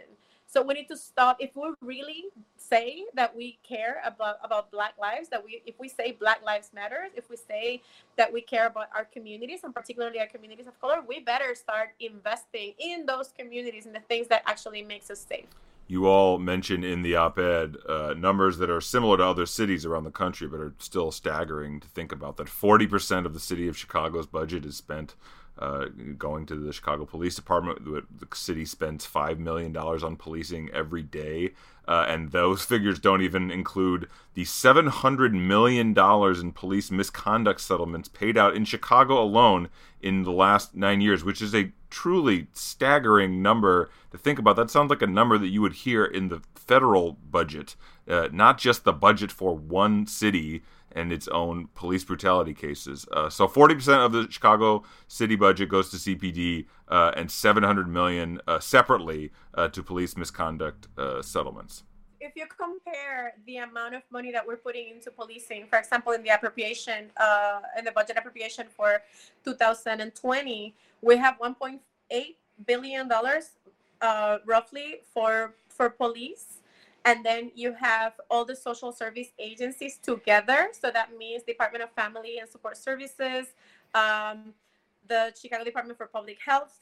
So 0.54 0.62
we 0.62 0.75
need 0.75 0.87
to 0.87 0.96
stop. 0.96 1.38
If 1.40 1.56
we 1.56 1.73
really 1.80 2.26
say 2.56 3.06
that 3.14 3.34
we 3.34 3.58
care 3.64 4.00
about 4.04 4.37
about 4.44 4.70
Black 4.70 4.94
lives, 5.00 5.28
that 5.30 5.44
we 5.44 5.61
if 5.66 5.80
we 5.80 5.88
say 5.88 6.12
Black 6.12 6.44
Lives 6.44 6.70
Matter, 6.73 7.08
if 7.16 7.28
we 7.28 7.37
say 7.37 7.82
that 8.16 8.32
we 8.32 8.40
care 8.40 8.68
about 8.68 8.87
our 8.94 9.04
communities 9.04 9.64
and 9.64 9.75
particularly 9.75 10.20
our 10.20 10.28
communities 10.28 10.68
of 10.68 10.80
color, 10.80 11.02
we 11.04 11.18
better 11.18 11.56
start 11.56 11.88
investing 11.99 12.75
in 12.78 13.04
those 13.04 13.32
communities 13.37 13.87
and 13.87 13.96
the 13.96 14.00
things 14.08 14.28
that 14.28 14.44
actually 14.46 14.82
makes 14.82 15.11
us 15.11 15.26
safe 15.28 15.46
you 15.87 16.06
all 16.06 16.38
mentioned 16.38 16.82
in 16.82 17.02
the 17.02 17.14
op-ed 17.14 17.76
uh, 17.87 18.14
numbers 18.16 18.56
that 18.56 18.70
are 18.70 18.80
similar 18.80 19.18
to 19.18 19.23
other 19.23 19.44
cities 19.44 19.84
around 19.84 20.04
the 20.04 20.11
country, 20.11 20.49
but 20.49 20.58
are 20.58 20.73
still 20.78 21.12
staggering 21.12 21.78
to 21.78 21.87
think 21.88 22.11
about. 22.11 22.38
That 22.38 22.46
40% 22.46 23.26
of 23.26 23.34
the 23.34 23.40
city 23.40 23.68
of 23.68 23.76
Chicago's 23.76 24.26
budget 24.26 24.64
is 24.64 24.78
spent 24.78 25.14
uh, 25.58 25.87
going 26.18 26.46
to 26.46 26.56
the 26.56 26.73
Chicago 26.73 27.04
Police 27.04 27.37
Department. 27.37 27.84
The, 27.84 28.04
city 28.34 28.64
spends 28.64 29.06
five 29.06 29.38
million 29.38 29.73
dollars 29.73 30.02
on 30.02 30.16
policing 30.16 30.70
every 30.73 31.02
day, 31.02 31.52
uh, 31.87 32.06
and 32.08 32.32
those 32.32 32.64
figures 32.64 32.99
don't 32.99 33.23
even 33.23 33.50
include 33.50 34.08
the 34.34 34.44
700 34.44 35.34
million 35.34 35.92
dollars 35.92 36.40
in 36.40 36.52
police 36.52 36.90
misconduct 36.90 37.61
settlements 37.61 38.08
paid 38.08 38.37
out 38.37 38.56
in 38.56 38.64
Chicago 38.64 39.23
alone 39.23 39.68
in 40.00 40.25
the 40.25 40.32
last 40.32 40.75
nine 40.75 41.00
years, 41.00 41.23
which 41.23 41.40
is 41.40 41.54
a 41.54 41.73
truly 41.90 42.49
staggering 42.52 43.40
number 43.40 43.88
to 44.11 44.18
think 44.18 44.38
about. 44.38 44.56
That 44.56 44.70
sounds 44.70 44.90
like 44.90 45.02
a 45.02 45.06
number 45.06 45.38
that 45.38 45.49
you 45.49 45.62
would 45.62 45.75
hear 45.75 46.04
in 46.04 46.28
the 46.28 46.42
federal 46.56 47.12
budget, 47.12 47.76
uh, 48.08 48.28
not 48.32 48.58
just 48.58 48.84
the 48.84 48.92
budget 48.92 49.30
for 49.30 49.54
one 49.56 50.06
city 50.06 50.62
and 50.94 51.12
its 51.12 51.28
own 51.28 51.68
police 51.74 52.04
brutality 52.04 52.54
cases. 52.54 53.06
Uh, 53.12 53.28
so 53.28 53.46
40% 53.46 54.06
of 54.06 54.12
the 54.12 54.26
Chicago 54.30 54.84
city 55.08 55.36
budget 55.36 55.68
goes 55.68 55.90
to 55.90 55.96
CPD 55.96 56.66
uh, 56.88 57.12
and 57.16 57.30
700 57.30 57.88
million 57.88 58.40
uh, 58.46 58.60
separately 58.60 59.32
uh, 59.54 59.68
to 59.68 59.82
police 59.82 60.16
misconduct 60.16 60.88
uh, 60.96 61.20
settlements. 61.20 61.82
If 62.20 62.32
you 62.36 62.46
compare 62.46 63.34
the 63.46 63.58
amount 63.58 63.94
of 63.94 64.02
money 64.10 64.32
that 64.32 64.46
we're 64.46 64.56
putting 64.56 64.88
into 64.88 65.10
policing, 65.10 65.66
for 65.66 65.78
example, 65.78 66.12
in 66.12 66.22
the 66.22 66.30
appropriation, 66.30 67.10
uh, 67.18 67.60
in 67.78 67.84
the 67.84 67.92
budget 67.92 68.16
appropriation 68.16 68.66
for 68.74 69.02
2020, 69.44 70.74
we 71.02 71.16
have 71.18 71.38
1.8 71.38 71.80
billion 72.66 73.08
dollars 73.08 73.50
roughly 74.46 75.00
for 75.12 75.54
for 75.68 75.90
police 75.90 76.60
and 77.04 77.25
then 77.25 77.50
you 77.54 77.75
have 77.75 78.14
all 78.30 78.44
the 78.44 78.56
social 78.56 78.92
service 78.92 79.28
agencies 79.38 79.99
together. 79.99 80.70
So 80.73 80.90
that 80.90 81.16
means 81.18 81.42
department 81.42 81.84
of 81.84 81.90
family 81.92 82.38
and 82.38 82.49
support 82.49 82.76
services 82.76 83.49
um, 83.94 84.54
the 85.08 85.32
chicago 85.40 85.64
department 85.64 85.96
for 85.96 86.06
public 86.06 86.38
health 86.44 86.80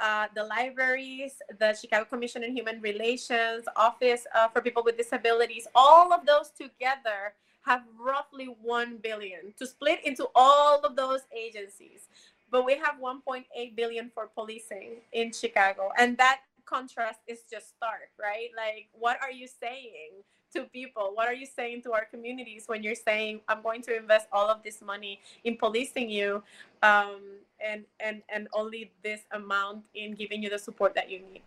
uh, 0.00 0.26
the 0.34 0.44
libraries 0.44 1.34
the 1.58 1.74
chicago 1.74 2.04
commission 2.04 2.44
on 2.44 2.56
human 2.56 2.80
relations 2.80 3.64
office 3.76 4.26
uh, 4.34 4.48
for 4.48 4.60
people 4.62 4.82
with 4.82 4.96
disabilities. 4.96 5.66
All 5.74 6.12
of 6.12 6.24
those 6.24 6.50
together 6.50 7.34
have 7.64 7.82
roughly 7.98 8.46
1 8.62 8.98
billion 9.02 9.54
to 9.58 9.66
split 9.66 10.00
into 10.04 10.28
all 10.34 10.80
of 10.80 10.96
those 10.96 11.20
agencies. 11.36 12.08
But 12.50 12.66
we 12.66 12.74
have 12.74 12.96
1.8 13.00 13.44
billion 13.76 14.10
for 14.12 14.26
policing 14.26 14.96
in 15.12 15.32
chicago. 15.32 15.90
And 15.98 16.18
that 16.18 16.40
contrast 16.64 17.20
is 17.26 17.40
just 17.50 17.76
stark, 17.76 18.10
right? 18.20 18.48
Like, 18.56 18.88
what 18.92 19.18
are 19.22 19.30
you 19.30 19.46
saying 19.46 20.22
to 20.54 20.64
people? 20.64 21.12
What 21.14 21.28
are 21.28 21.34
you 21.34 21.46
saying 21.46 21.82
to 21.82 21.92
our 21.92 22.04
communities 22.04 22.64
when 22.66 22.82
you're 22.82 22.94
saying, 22.94 23.40
I'm 23.48 23.62
going 23.62 23.82
to 23.82 23.96
invest 23.96 24.28
all 24.32 24.48
of 24.48 24.62
this 24.62 24.82
money 24.82 25.20
in 25.44 25.56
policing 25.56 26.10
you 26.10 26.42
um, 26.82 27.20
and, 27.60 27.84
and, 28.00 28.22
and 28.28 28.48
only 28.52 28.92
this 29.02 29.20
amount 29.32 29.84
in 29.94 30.14
giving 30.14 30.42
you 30.42 30.50
the 30.50 30.58
support 30.58 30.94
that 30.94 31.10
you 31.10 31.20
need? 31.20 31.42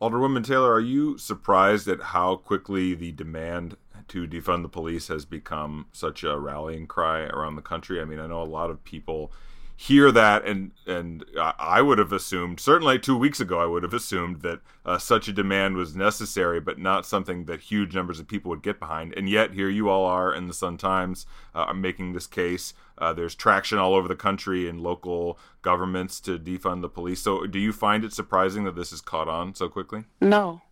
Alderwoman 0.00 0.44
Taylor, 0.44 0.72
are 0.72 0.80
you 0.80 1.16
surprised 1.18 1.88
at 1.88 2.00
how 2.00 2.36
quickly 2.36 2.94
the 2.94 3.12
demand 3.12 3.76
to 4.08 4.26
defund 4.26 4.62
the 4.62 4.68
police 4.68 5.08
has 5.08 5.24
become 5.24 5.86
such 5.92 6.24
a 6.24 6.38
rallying 6.38 6.86
cry 6.86 7.20
around 7.20 7.56
the 7.56 7.62
country? 7.62 8.00
I 8.00 8.04
mean, 8.04 8.18
I 8.18 8.26
know 8.26 8.42
a 8.42 8.44
lot 8.44 8.70
of 8.70 8.84
people 8.84 9.32
hear 9.76 10.12
that 10.12 10.44
and 10.44 10.70
and 10.86 11.24
I 11.36 11.82
would 11.82 11.98
have 11.98 12.12
assumed 12.12 12.60
certainly 12.60 12.98
two 12.98 13.16
weeks 13.16 13.40
ago 13.40 13.58
I 13.58 13.66
would 13.66 13.82
have 13.82 13.94
assumed 13.94 14.42
that 14.42 14.60
uh, 14.86 14.98
such 14.98 15.26
a 15.26 15.32
demand 15.32 15.76
was 15.76 15.96
necessary 15.96 16.60
but 16.60 16.78
not 16.78 17.04
something 17.04 17.46
that 17.46 17.60
huge 17.60 17.94
numbers 17.94 18.20
of 18.20 18.28
people 18.28 18.50
would 18.50 18.62
get 18.62 18.78
behind. 18.78 19.14
And 19.16 19.28
yet 19.28 19.52
here 19.52 19.68
you 19.68 19.88
all 19.88 20.04
are 20.04 20.32
in 20.32 20.46
the 20.46 20.54
Sun 20.54 20.78
Times 20.78 21.26
uh, 21.54 21.72
making 21.72 22.12
this 22.12 22.26
case. 22.26 22.74
Uh, 22.98 23.12
there's 23.12 23.34
traction 23.34 23.78
all 23.78 23.94
over 23.94 24.06
the 24.06 24.14
country 24.14 24.68
in 24.68 24.78
local 24.82 25.38
governments 25.62 26.20
to 26.20 26.38
defund 26.38 26.82
the 26.82 26.88
police. 26.88 27.22
So 27.22 27.46
do 27.46 27.58
you 27.58 27.72
find 27.72 28.04
it 28.04 28.12
surprising 28.12 28.64
that 28.64 28.76
this 28.76 28.90
has 28.90 29.00
caught 29.00 29.28
on 29.28 29.54
so 29.54 29.68
quickly? 29.68 30.04
No. 30.20 30.62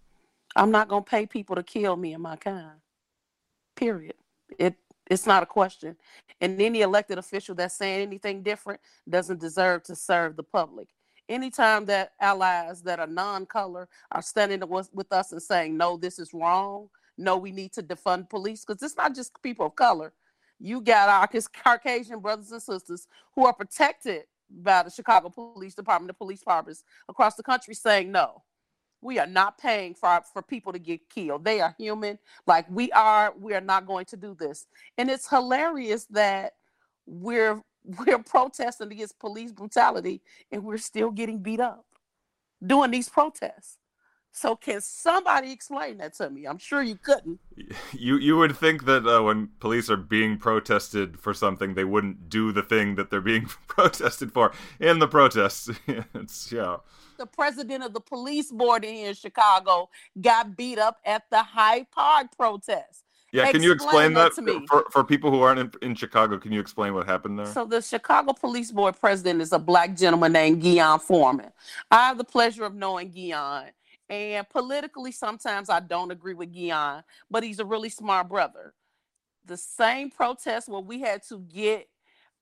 I'm 0.54 0.70
not 0.70 0.88
going 0.88 1.02
to 1.02 1.10
pay 1.10 1.26
people 1.26 1.56
to 1.56 1.62
kill 1.62 1.96
me 1.96 2.12
and 2.12 2.22
my 2.22 2.36
kind. 2.36 2.80
Period. 3.74 4.14
It 4.58 4.76
it's 5.12 5.26
not 5.26 5.42
a 5.42 5.46
question. 5.46 5.96
And 6.40 6.60
any 6.60 6.80
elected 6.80 7.18
official 7.18 7.54
that's 7.54 7.76
saying 7.76 8.02
anything 8.02 8.42
different 8.42 8.80
doesn't 9.08 9.40
deserve 9.40 9.82
to 9.84 9.94
serve 9.94 10.36
the 10.36 10.42
public. 10.42 10.88
Anytime 11.28 11.84
that 11.86 12.12
allies 12.20 12.82
that 12.82 12.98
are 12.98 13.06
non-color 13.06 13.88
are 14.10 14.22
standing 14.22 14.62
with 14.66 15.12
us 15.12 15.32
and 15.32 15.42
saying, 15.42 15.76
no, 15.76 15.96
this 15.96 16.18
is 16.18 16.32
wrong. 16.34 16.88
No, 17.18 17.36
we 17.36 17.52
need 17.52 17.72
to 17.72 17.82
defund 17.82 18.30
police 18.30 18.64
because 18.64 18.82
it's 18.82 18.96
not 18.96 19.14
just 19.14 19.32
people 19.42 19.66
of 19.66 19.76
color. 19.76 20.12
You 20.58 20.80
got 20.80 21.08
our 21.08 21.28
Caucasian 21.62 22.20
brothers 22.20 22.50
and 22.50 22.62
sisters 22.62 23.06
who 23.34 23.46
are 23.46 23.52
protected 23.52 24.22
by 24.50 24.82
the 24.82 24.90
Chicago 24.90 25.28
Police 25.28 25.74
Department, 25.74 26.08
the 26.08 26.14
police 26.14 26.40
departments 26.40 26.84
across 27.08 27.34
the 27.36 27.42
country 27.42 27.74
saying 27.74 28.10
no 28.10 28.42
we 29.02 29.18
are 29.18 29.26
not 29.26 29.58
paying 29.58 29.94
for 29.94 30.22
for 30.32 30.40
people 30.42 30.72
to 30.72 30.78
get 30.78 31.08
killed. 31.10 31.44
They 31.44 31.60
are 31.60 31.74
human, 31.78 32.18
like 32.46 32.66
we 32.70 32.90
are. 32.92 33.34
We 33.38 33.54
are 33.54 33.60
not 33.60 33.86
going 33.86 34.06
to 34.06 34.16
do 34.16 34.34
this, 34.38 34.66
and 34.96 35.10
it's 35.10 35.28
hilarious 35.28 36.06
that 36.06 36.54
we're 37.06 37.62
we're 37.84 38.18
protesting 38.18 38.92
against 38.92 39.18
police 39.18 39.52
brutality, 39.52 40.22
and 40.50 40.64
we're 40.64 40.78
still 40.78 41.10
getting 41.10 41.38
beat 41.38 41.60
up 41.60 41.84
doing 42.64 42.90
these 42.90 43.08
protests. 43.08 43.78
So 44.32 44.56
can 44.56 44.80
somebody 44.80 45.52
explain 45.52 45.98
that 45.98 46.14
to 46.14 46.30
me? 46.30 46.46
I'm 46.46 46.58
sure 46.58 46.82
you 46.82 46.96
couldn't. 46.96 47.38
You 47.92 48.16
you 48.16 48.36
would 48.38 48.56
think 48.56 48.86
that 48.86 49.06
uh, 49.06 49.22
when 49.22 49.50
police 49.60 49.90
are 49.90 49.96
being 49.96 50.38
protested 50.38 51.20
for 51.20 51.34
something, 51.34 51.74
they 51.74 51.84
wouldn't 51.84 52.28
do 52.28 52.50
the 52.50 52.62
thing 52.62 52.96
that 52.96 53.10
they're 53.10 53.20
being 53.20 53.46
protested 53.68 54.32
for 54.32 54.52
in 54.80 54.98
the 54.98 55.06
protests. 55.06 55.70
it's 56.14 56.50
yeah 56.50 56.78
the 57.22 57.26
president 57.26 57.84
of 57.84 57.92
the 57.92 58.00
police 58.00 58.50
board 58.50 58.84
here 58.84 59.08
in 59.08 59.14
Chicago 59.14 59.88
got 60.20 60.56
beat 60.56 60.78
up 60.78 60.98
at 61.04 61.22
the 61.30 61.42
Hyde 61.42 61.88
Park 61.92 62.36
protest. 62.36 63.04
Yeah, 63.30 63.50
can 63.50 63.62
you 63.62 63.72
explain 63.72 64.12
that, 64.14 64.34
that 64.34 64.34
to 64.34 64.42
me? 64.42 64.66
For, 64.68 64.84
for 64.90 65.04
people 65.04 65.30
who 65.30 65.40
aren't 65.40 65.60
in, 65.60 65.72
in, 65.80 65.94
Chicago? 65.94 66.36
Can 66.36 66.52
you 66.52 66.60
explain 66.60 66.92
what 66.92 67.06
happened 67.06 67.38
there? 67.38 67.46
So 67.46 67.64
the 67.64 67.80
Chicago 67.80 68.34
Police 68.34 68.70
Board 68.70 68.98
president 69.00 69.40
is 69.40 69.52
a 69.52 69.58
black 69.58 69.96
gentleman 69.96 70.32
named 70.32 70.62
Ghian 70.62 71.00
Foreman. 71.00 71.50
I 71.90 72.08
have 72.08 72.18
the 72.18 72.24
pleasure 72.24 72.64
of 72.64 72.74
knowing 72.74 73.10
Ghian, 73.10 73.70
and 74.12 74.46
politically, 74.50 75.10
sometimes 75.10 75.70
I 75.70 75.80
don't 75.80 76.10
agree 76.10 76.34
with 76.34 76.54
Ghian, 76.54 77.02
but 77.30 77.42
he's 77.42 77.60
a 77.60 77.64
really 77.64 77.88
smart 77.88 78.28
brother. 78.28 78.74
The 79.46 79.56
same 79.56 80.10
protest 80.10 80.68
where 80.68 80.82
we 80.82 81.00
had 81.00 81.22
to 81.30 81.38
get 81.38 81.88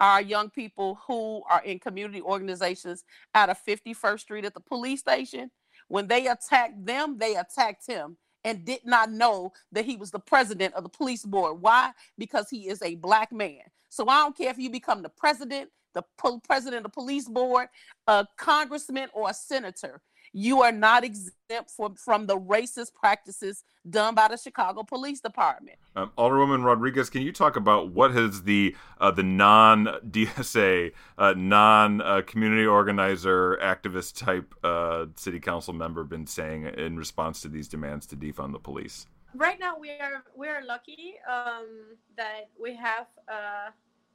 our 0.01 0.21
young 0.21 0.51
people 0.51 0.99
who 1.07 1.45
are 1.49 1.63
in 1.63 1.79
community 1.79 2.21
organizations 2.23 3.05
out 3.37 3.51
of 3.51 3.65
51st 3.65 4.19
Street 4.19 4.45
at 4.45 4.55
the 4.55 4.61
police 4.61 4.99
station. 4.99 5.49
When 5.87 6.09
they 6.09 6.27
attacked 6.27 6.85
them, 6.85 7.19
they 7.19 7.37
attacked 7.37 7.87
him 7.87 8.17
and 8.43 8.65
did 8.65 8.85
not 8.85 9.13
know 9.13 9.53
that 9.71 9.85
he 9.85 9.95
was 9.95 10.11
the 10.11 10.19
president 10.19 10.75
of 10.75 10.83
the 10.83 10.89
police 10.89 11.25
board. 11.25 11.63
Why? 11.63 11.93
Because 12.19 12.51
he 12.51 12.67
is 12.67 12.83
a 12.83 12.97
black 12.97 13.31
man. 13.31 13.61
So 13.91 14.09
I 14.09 14.23
don't 14.23 14.37
care 14.37 14.51
if 14.51 14.59
you 14.59 14.71
become 14.71 15.03
the 15.03 15.09
president, 15.09 15.71
the 15.95 16.03
po- 16.19 16.41
president 16.41 16.85
of 16.85 16.91
the 16.91 17.01
police 17.01 17.29
board, 17.29 17.69
a 18.09 18.27
congressman, 18.37 19.09
or 19.13 19.31
a 19.31 19.35
senator 19.35 20.01
you 20.33 20.63
are 20.63 20.73
not 20.73 21.05
exempt 21.05 21.71
from, 21.77 21.95
from 21.95 22.27
the 22.27 22.39
racist 22.39 22.95
practices 22.95 23.65
done 23.89 24.15
by 24.15 24.29
the 24.29 24.37
Chicago 24.37 24.83
Police 24.83 25.21
Department. 25.21 25.79
Um, 25.97 26.13
Alderwoman 26.17 26.65
Rodriguez, 26.65 27.11
can 27.11 27.23
you 27.23 27.33
talk 27.33 27.57
about 27.57 27.91
what 27.93 28.13
has 28.13 28.43
the 28.43 28.77
uh, 29.01 29.11
the 29.11 29.23
non 29.23 29.87
DSA, 30.09 30.93
uh, 31.19 31.35
non 31.37 32.01
uh, 32.01 32.23
community 32.23 32.67
organizer, 32.67 33.59
activist 33.63 34.17
type 34.17 34.55
uh, 34.63 35.07
city 35.17 35.41
council 35.41 35.73
member 35.73 36.05
been 36.05 36.27
saying 36.27 36.65
in 36.65 36.97
response 36.97 37.41
to 37.43 37.49
these 37.49 37.69
demands 37.69 38.07
to 38.07 38.17
defund 38.17 38.53
the 38.53 38.59
police? 38.59 39.07
Right 39.35 39.59
now, 39.59 39.79
we 39.79 39.91
are 39.91 40.25
we 40.37 40.49
are 40.49 40.65
lucky 40.65 41.15
um, 41.29 41.97
that 42.17 42.51
we 42.61 42.75
have 42.77 43.07
uh, 43.29 43.71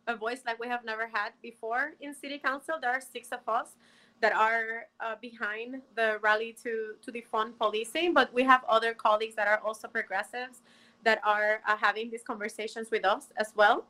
a 0.07 0.15
voice 0.15 0.41
like 0.45 0.59
we 0.59 0.67
have 0.67 0.85
never 0.85 1.07
had 1.11 1.31
before 1.41 1.93
in 1.99 2.13
city 2.13 2.37
council. 2.37 2.75
There 2.79 2.91
are 2.91 3.01
six 3.01 3.29
of 3.29 3.39
us 3.47 3.75
that 4.21 4.33
are 4.33 4.87
uh, 4.99 5.15
behind 5.21 5.81
the 5.95 6.19
rally 6.21 6.55
to 6.63 6.95
to 7.01 7.11
defund 7.11 7.57
policing, 7.57 8.13
but 8.13 8.33
we 8.33 8.43
have 8.43 8.63
other 8.67 8.93
colleagues 8.93 9.35
that 9.35 9.47
are 9.47 9.61
also 9.65 9.87
progressives 9.87 10.61
that 11.03 11.21
are 11.23 11.61
uh, 11.67 11.77
having 11.77 12.09
these 12.09 12.23
conversations 12.23 12.89
with 12.91 13.05
us 13.05 13.27
as 13.37 13.53
well. 13.55 13.85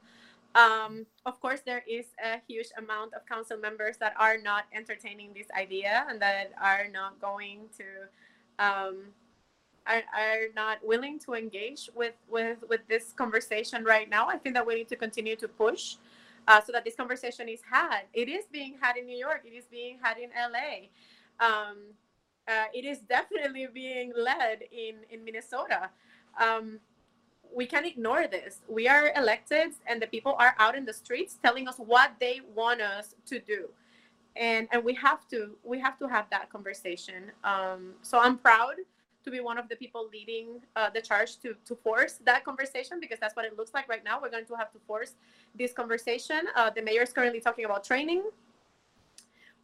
Um, 0.55 1.05
of 1.25 1.39
course, 1.41 1.61
there 1.65 1.83
is 1.87 2.05
a 2.23 2.39
huge 2.47 2.69
amount 2.77 3.13
of 3.13 3.25
council 3.25 3.57
members 3.57 3.97
that 3.97 4.13
are 4.17 4.37
not 4.37 4.65
entertaining 4.73 5.33
this 5.33 5.47
idea 5.57 6.05
and 6.09 6.21
that 6.21 6.51
are 6.61 6.87
not 6.87 7.19
going 7.19 7.67
to 7.77 7.85
um, 8.57 8.95
are, 9.85 10.03
are 10.17 10.47
not 10.55 10.79
willing 10.83 11.19
to 11.19 11.33
engage 11.33 11.89
with 11.93 12.15
with 12.29 12.57
with 12.69 12.81
this 12.87 13.13
conversation 13.13 13.83
right 13.83 14.09
now. 14.09 14.27
I 14.27 14.37
think 14.37 14.55
that 14.55 14.65
we 14.65 14.75
need 14.75 14.87
to 14.89 14.95
continue 14.95 15.35
to 15.35 15.47
push 15.47 15.97
uh, 16.47 16.61
so 16.61 16.71
that 16.71 16.85
this 16.85 16.95
conversation 16.95 17.49
is 17.49 17.59
had. 17.69 18.01
It 18.13 18.29
is 18.29 18.45
being 18.51 18.77
had 18.81 18.97
in 18.97 19.05
New 19.05 19.17
York. 19.17 19.41
It 19.45 19.55
is 19.55 19.65
being 19.65 19.99
had 20.01 20.17
in 20.17 20.29
LA. 20.29 20.89
Um, 21.45 21.77
uh, 22.47 22.65
it 22.73 22.85
is 22.85 22.99
definitely 22.99 23.67
being 23.73 24.13
led 24.15 24.63
in 24.71 24.97
in 25.09 25.23
Minnesota. 25.23 25.89
Um, 26.39 26.79
we 27.53 27.65
can't 27.65 27.85
ignore 27.85 28.27
this. 28.27 28.61
We 28.67 28.87
are 28.87 29.11
elected, 29.15 29.71
and 29.87 30.01
the 30.01 30.07
people 30.07 30.35
are 30.37 30.55
out 30.59 30.75
in 30.75 30.85
the 30.85 30.93
streets 30.93 31.37
telling 31.41 31.67
us 31.67 31.77
what 31.77 32.11
they 32.19 32.41
want 32.53 32.81
us 32.81 33.15
to 33.27 33.39
do, 33.39 33.69
and 34.35 34.67
and 34.71 34.83
we 34.83 34.93
have 34.95 35.27
to 35.29 35.55
we 35.63 35.79
have 35.79 35.97
to 35.99 36.07
have 36.07 36.29
that 36.29 36.49
conversation. 36.49 37.31
Um, 37.43 37.93
so 38.01 38.19
I'm 38.19 38.37
proud 38.37 38.75
to 39.25 39.31
be 39.31 39.39
one 39.39 39.57
of 39.57 39.67
the 39.67 39.75
people 39.75 40.07
leading 40.11 40.61
uh, 40.75 40.89
the 40.89 41.01
charge 41.01 41.37
to, 41.39 41.55
to 41.65 41.75
force 41.75 42.19
that 42.23 42.45
conversation 42.45 42.99
because 42.99 43.19
that's 43.19 43.35
what 43.35 43.45
it 43.45 43.57
looks 43.57 43.73
like 43.73 43.89
right 43.89 44.03
now. 44.03 44.21
We're 44.21 44.29
going 44.29 44.45
to 44.45 44.55
have 44.55 44.71
to 44.71 44.79
force 44.87 45.15
this 45.53 45.73
conversation. 45.73 46.41
Uh, 46.55 46.69
the 46.69 46.81
mayor 46.81 47.01
is 47.01 47.11
currently 47.11 47.41
talking 47.41 47.65
about 47.65 47.83
training. 47.83 48.23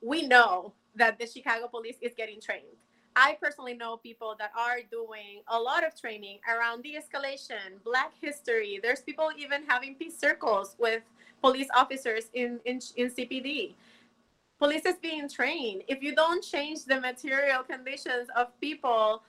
We 0.01 0.27
know 0.27 0.73
that 0.95 1.19
the 1.19 1.27
Chicago 1.27 1.67
police 1.67 1.97
is 2.01 2.11
getting 2.17 2.41
trained. 2.41 2.75
I 3.15 3.37
personally 3.41 3.73
know 3.73 3.97
people 3.97 4.35
that 4.39 4.51
are 4.57 4.79
doing 4.89 5.41
a 5.47 5.59
lot 5.59 5.85
of 5.85 5.99
training 5.99 6.39
around 6.49 6.83
de 6.83 6.97
escalation, 6.97 7.83
Black 7.83 8.13
history. 8.21 8.79
There's 8.81 9.01
people 9.01 9.29
even 9.37 9.63
having 9.67 9.95
peace 9.95 10.17
circles 10.17 10.75
with 10.79 11.03
police 11.41 11.67
officers 11.75 12.25
in, 12.33 12.59
in, 12.65 12.79
in 12.95 13.09
CPD 13.09 13.73
police 14.61 14.85
is 14.85 14.97
being 15.01 15.27
trained. 15.27 15.81
If 15.87 16.03
you 16.03 16.13
don't 16.13 16.43
change 16.43 16.85
the 16.85 17.01
material 17.01 17.63
conditions 17.63 18.29
of 18.35 18.47
people 18.61 19.23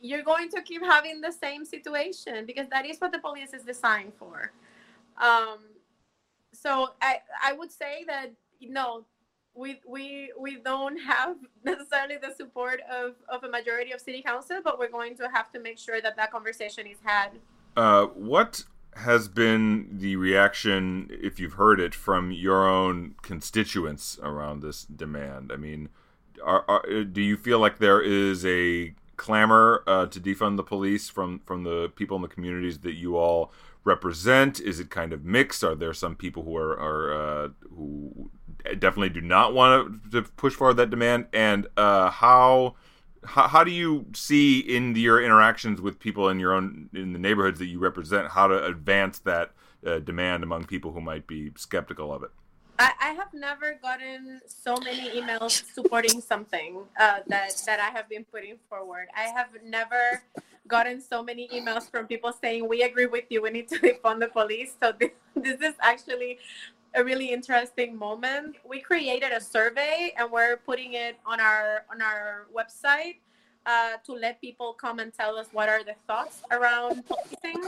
you're 0.00 0.22
going 0.22 0.48
to 0.50 0.62
keep 0.62 0.82
having 0.82 1.20
the 1.20 1.32
same 1.32 1.64
situation 1.64 2.46
because 2.46 2.68
that 2.70 2.86
is 2.86 2.98
what 2.98 3.12
the 3.12 3.18
police 3.18 3.52
is 3.52 3.62
designed 3.64 4.12
for. 4.18 4.52
Um, 5.16 5.58
so 6.52 6.90
I 7.02 7.18
I 7.42 7.52
would 7.52 7.72
say 7.72 8.04
that 8.06 8.32
know 8.60 9.04
we 9.54 9.80
we 9.86 10.32
we 10.38 10.56
don't 10.56 10.96
have 10.98 11.36
necessarily 11.64 12.16
the 12.16 12.32
support 12.34 12.80
of 12.90 13.14
of 13.28 13.44
a 13.44 13.48
majority 13.48 13.92
of 13.92 14.00
city 14.00 14.22
council, 14.22 14.58
but 14.62 14.78
we're 14.78 14.90
going 14.90 15.16
to 15.16 15.28
have 15.32 15.50
to 15.52 15.60
make 15.60 15.78
sure 15.78 16.00
that 16.00 16.16
that 16.16 16.30
conversation 16.30 16.86
is 16.86 16.98
had. 17.02 17.30
Uh, 17.76 18.06
what 18.06 18.64
has 18.94 19.28
been 19.28 19.88
the 19.92 20.16
reaction, 20.16 21.08
if 21.10 21.38
you've 21.38 21.52
heard 21.54 21.78
it, 21.78 21.94
from 21.94 22.32
your 22.32 22.68
own 22.68 23.14
constituents 23.22 24.18
around 24.22 24.60
this 24.60 24.84
demand? 24.84 25.52
I 25.52 25.56
mean, 25.56 25.88
are, 26.42 26.64
are 26.68 27.04
do 27.04 27.20
you 27.20 27.36
feel 27.36 27.58
like 27.58 27.78
there 27.78 28.00
is 28.00 28.44
a 28.46 28.94
clamor 29.18 29.82
uh, 29.86 30.06
to 30.06 30.18
defund 30.18 30.56
the 30.56 30.62
police 30.62 31.10
from 31.10 31.40
from 31.40 31.64
the 31.64 31.92
people 31.94 32.16
in 32.16 32.22
the 32.22 32.28
communities 32.28 32.78
that 32.78 32.94
you 32.94 33.18
all 33.18 33.52
represent? 33.84 34.60
Is 34.60 34.80
it 34.80 34.88
kind 34.88 35.12
of 35.12 35.24
mixed? 35.24 35.62
Are 35.62 35.74
there 35.74 35.92
some 35.92 36.16
people 36.16 36.44
who 36.44 36.56
are, 36.56 36.72
are 36.78 37.12
uh, 37.12 37.48
who 37.76 38.30
definitely 38.78 39.10
do 39.10 39.20
not 39.20 39.52
want 39.52 40.10
to 40.12 40.22
push 40.22 40.54
forward 40.54 40.74
that 40.74 40.90
demand? 40.90 41.26
And 41.32 41.66
uh, 41.76 42.10
how, 42.10 42.76
how 43.24 43.48
how 43.48 43.64
do 43.64 43.70
you 43.70 44.06
see 44.14 44.60
in 44.60 44.94
your 44.94 45.22
interactions 45.22 45.80
with 45.80 45.98
people 45.98 46.28
in 46.28 46.38
your 46.38 46.54
own 46.54 46.88
in 46.94 47.12
the 47.12 47.18
neighborhoods 47.18 47.58
that 47.58 47.66
you 47.66 47.78
represent 47.78 48.28
how 48.28 48.46
to 48.46 48.64
advance 48.64 49.18
that 49.20 49.52
uh, 49.84 49.98
demand 49.98 50.42
among 50.42 50.64
people 50.64 50.92
who 50.92 51.00
might 51.00 51.26
be 51.26 51.50
skeptical 51.56 52.12
of 52.12 52.22
it? 52.22 52.30
I, 52.78 52.92
I 53.00 53.10
have 53.12 53.34
never 53.34 53.78
gotten 53.82 54.40
so 54.46 54.76
many 54.76 55.10
emails 55.10 55.64
supporting 55.74 56.20
something 56.20 56.78
uh, 56.98 57.20
that 57.26 57.50
that 57.66 57.80
I 57.80 57.90
have 57.90 58.08
been 58.08 58.24
putting 58.24 58.56
forward. 58.68 59.08
I 59.16 59.24
have 59.24 59.50
never 59.64 60.22
gotten 60.68 61.00
so 61.00 61.22
many 61.22 61.48
emails 61.48 61.90
from 61.90 62.06
people 62.06 62.32
saying 62.32 62.68
we 62.68 62.82
agree 62.82 63.06
with 63.06 63.24
you. 63.30 63.42
We 63.42 63.50
need 63.50 63.68
to 63.68 63.78
defund 63.84 64.20
the 64.20 64.28
police. 64.28 64.74
So 64.80 64.92
this, 64.92 65.10
this 65.34 65.60
is 65.60 65.74
actually 65.80 66.38
a 66.94 67.02
really 67.02 67.32
interesting 67.32 67.96
moment. 67.96 68.56
We 68.64 68.80
created 68.80 69.32
a 69.32 69.40
survey 69.40 70.12
and 70.16 70.30
we're 70.30 70.58
putting 70.58 70.94
it 70.94 71.18
on 71.26 71.40
our 71.40 71.84
on 71.90 72.00
our 72.00 72.46
website 72.54 73.16
uh, 73.66 73.96
to 74.06 74.12
let 74.12 74.40
people 74.40 74.72
come 74.72 75.00
and 75.00 75.12
tell 75.12 75.36
us 75.36 75.48
what 75.52 75.68
are 75.68 75.82
the 75.82 75.94
thoughts 76.06 76.42
around 76.52 77.04
policing. 77.06 77.62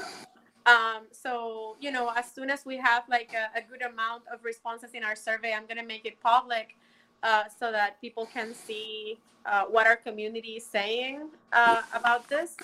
Um, 0.71 1.03
so, 1.11 1.77
you 1.81 1.91
know, 1.91 2.13
as 2.17 2.31
soon 2.31 2.49
as 2.49 2.65
we 2.65 2.77
have 2.77 3.03
like 3.09 3.35
a, 3.35 3.59
a, 3.59 3.63
good 3.63 3.83
amount 3.83 4.23
of 4.33 4.45
responses 4.45 4.91
in 4.95 5.03
our 5.03 5.17
survey, 5.17 5.53
I'm 5.53 5.67
going 5.67 5.79
to 5.79 5.89
make 5.95 6.05
it 6.05 6.21
public 6.21 6.77
uh, 7.25 7.45
so 7.59 7.73
that 7.73 8.01
people 8.01 8.27
can 8.27 8.55
see 8.55 9.19
uh, 9.47 9.65
what 9.65 9.87
our 9.89 9.97
community 9.97 10.55
is 10.61 10.65
saying 10.65 11.31
uh, 11.53 11.83
about 11.93 12.29
this. 12.29 12.57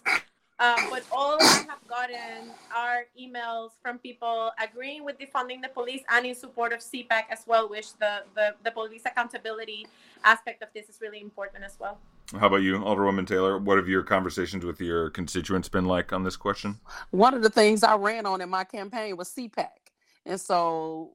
Uh, 0.58 0.76
but 0.88 1.02
all 1.10 1.36
I 1.40 1.64
have 1.68 1.82
gotten 1.88 2.50
are 2.74 3.06
emails 3.20 3.70
from 3.82 3.98
people 3.98 4.52
agreeing 4.62 5.04
with 5.04 5.18
defunding 5.18 5.60
the 5.60 5.68
police 5.68 6.02
and 6.08 6.24
in 6.26 6.34
support 6.34 6.72
of 6.72 6.80
CPAC 6.80 7.24
as 7.30 7.42
well, 7.46 7.68
which 7.68 7.92
the, 7.98 8.22
the, 8.36 8.54
the 8.62 8.70
police 8.70 9.02
accountability 9.04 9.86
aspect 10.22 10.62
of 10.62 10.68
this 10.74 10.88
is 10.88 11.00
really 11.00 11.20
important 11.20 11.64
as 11.64 11.76
well. 11.80 11.98
How 12.32 12.48
about 12.48 12.56
you, 12.56 12.78
Alderwoman 12.78 13.26
Taylor? 13.26 13.58
What 13.58 13.78
have 13.78 13.88
your 13.88 14.02
conversations 14.02 14.64
with 14.64 14.80
your 14.80 15.10
constituents 15.10 15.68
been 15.68 15.86
like 15.86 16.12
on 16.12 16.24
this 16.24 16.36
question? 16.36 16.80
One 17.10 17.34
of 17.34 17.42
the 17.42 17.50
things 17.50 17.84
I 17.84 17.96
ran 17.96 18.26
on 18.26 18.40
in 18.40 18.50
my 18.50 18.64
campaign 18.64 19.16
was 19.16 19.28
CPAC. 19.30 19.68
And 20.24 20.40
so, 20.40 21.14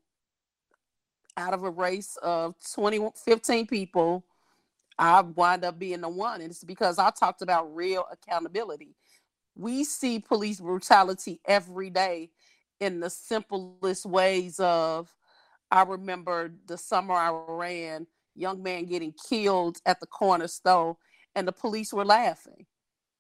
out 1.36 1.54
of 1.54 1.64
a 1.64 1.70
race 1.70 2.18
of 2.22 2.56
20, 2.74 3.10
15 3.26 3.68
people, 3.68 4.24
I 4.98 5.22
wind 5.22 5.66
up 5.66 5.78
being 5.78 6.02
the 6.02 6.10
one. 6.10 6.42
And 6.42 6.50
it's 6.50 6.64
because 6.64 6.98
I 6.98 7.10
talked 7.10 7.42
about 7.42 7.76
real 7.76 8.06
accountability. 8.12 8.96
We 9.56 9.84
see 9.84 10.20
police 10.20 10.62
brutality 10.62 11.42
every 11.46 11.90
day 11.90 12.30
in 12.80 13.00
the 13.00 13.10
simplest 13.10 14.06
ways 14.06 14.60
of 14.60 15.14
I 15.72 15.84
remember 15.84 16.54
the 16.68 16.78
summer 16.78 17.14
I 17.14 17.32
ran 17.48 18.08
young 18.36 18.62
man 18.64 18.86
getting 18.86 19.14
killed 19.30 19.78
at 19.86 20.00
the 20.00 20.08
corner 20.08 20.48
store 20.48 20.98
and 21.36 21.48
the 21.48 21.52
police 21.52 21.94
were 21.94 22.06
laughing. 22.06 22.66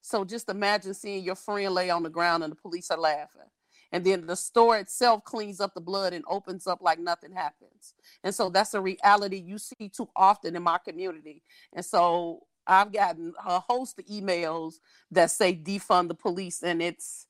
So 0.02 0.26
just 0.26 0.50
imagine 0.50 0.94
seeing 0.94 1.24
your 1.24 1.36
friend 1.36 1.74
lay 1.74 1.90
on 1.90 2.04
the 2.04 2.10
ground 2.10 2.44
and 2.44 2.52
the 2.52 2.58
police 2.58 2.90
are 2.92 2.98
laughing. 2.98 3.50
And 3.92 4.06
then 4.06 4.26
the 4.26 4.36
store 4.36 4.78
itself 4.78 5.24
cleans 5.26 5.60
up 5.60 5.74
the 5.74 5.82
blood 5.82 6.14
and 6.14 6.24
opens 6.28 6.66
up 6.66 6.82
like 6.82 7.00
nothing 7.00 7.34
happens. 7.34 7.94
And 8.24 8.34
so 8.34 8.50
that's 8.50 8.74
a 8.74 8.82
reality 8.82 9.38
you 9.38 9.58
see 9.58 9.90
too 9.90 10.10
often 10.16 10.56
in 10.56 10.64
my 10.64 10.78
community. 10.78 11.44
And 11.74 11.84
so 11.84 12.44
I've 12.66 12.94
gotten 12.94 13.34
a 13.46 13.60
host 13.60 14.00
of 14.00 14.06
emails 14.06 14.76
that 15.12 15.32
say 15.32 15.54
defund 15.56 16.08
the 16.08 16.16
police, 16.16 16.64
and 16.64 16.82
it's 16.82 17.28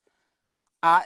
I 0.84 1.06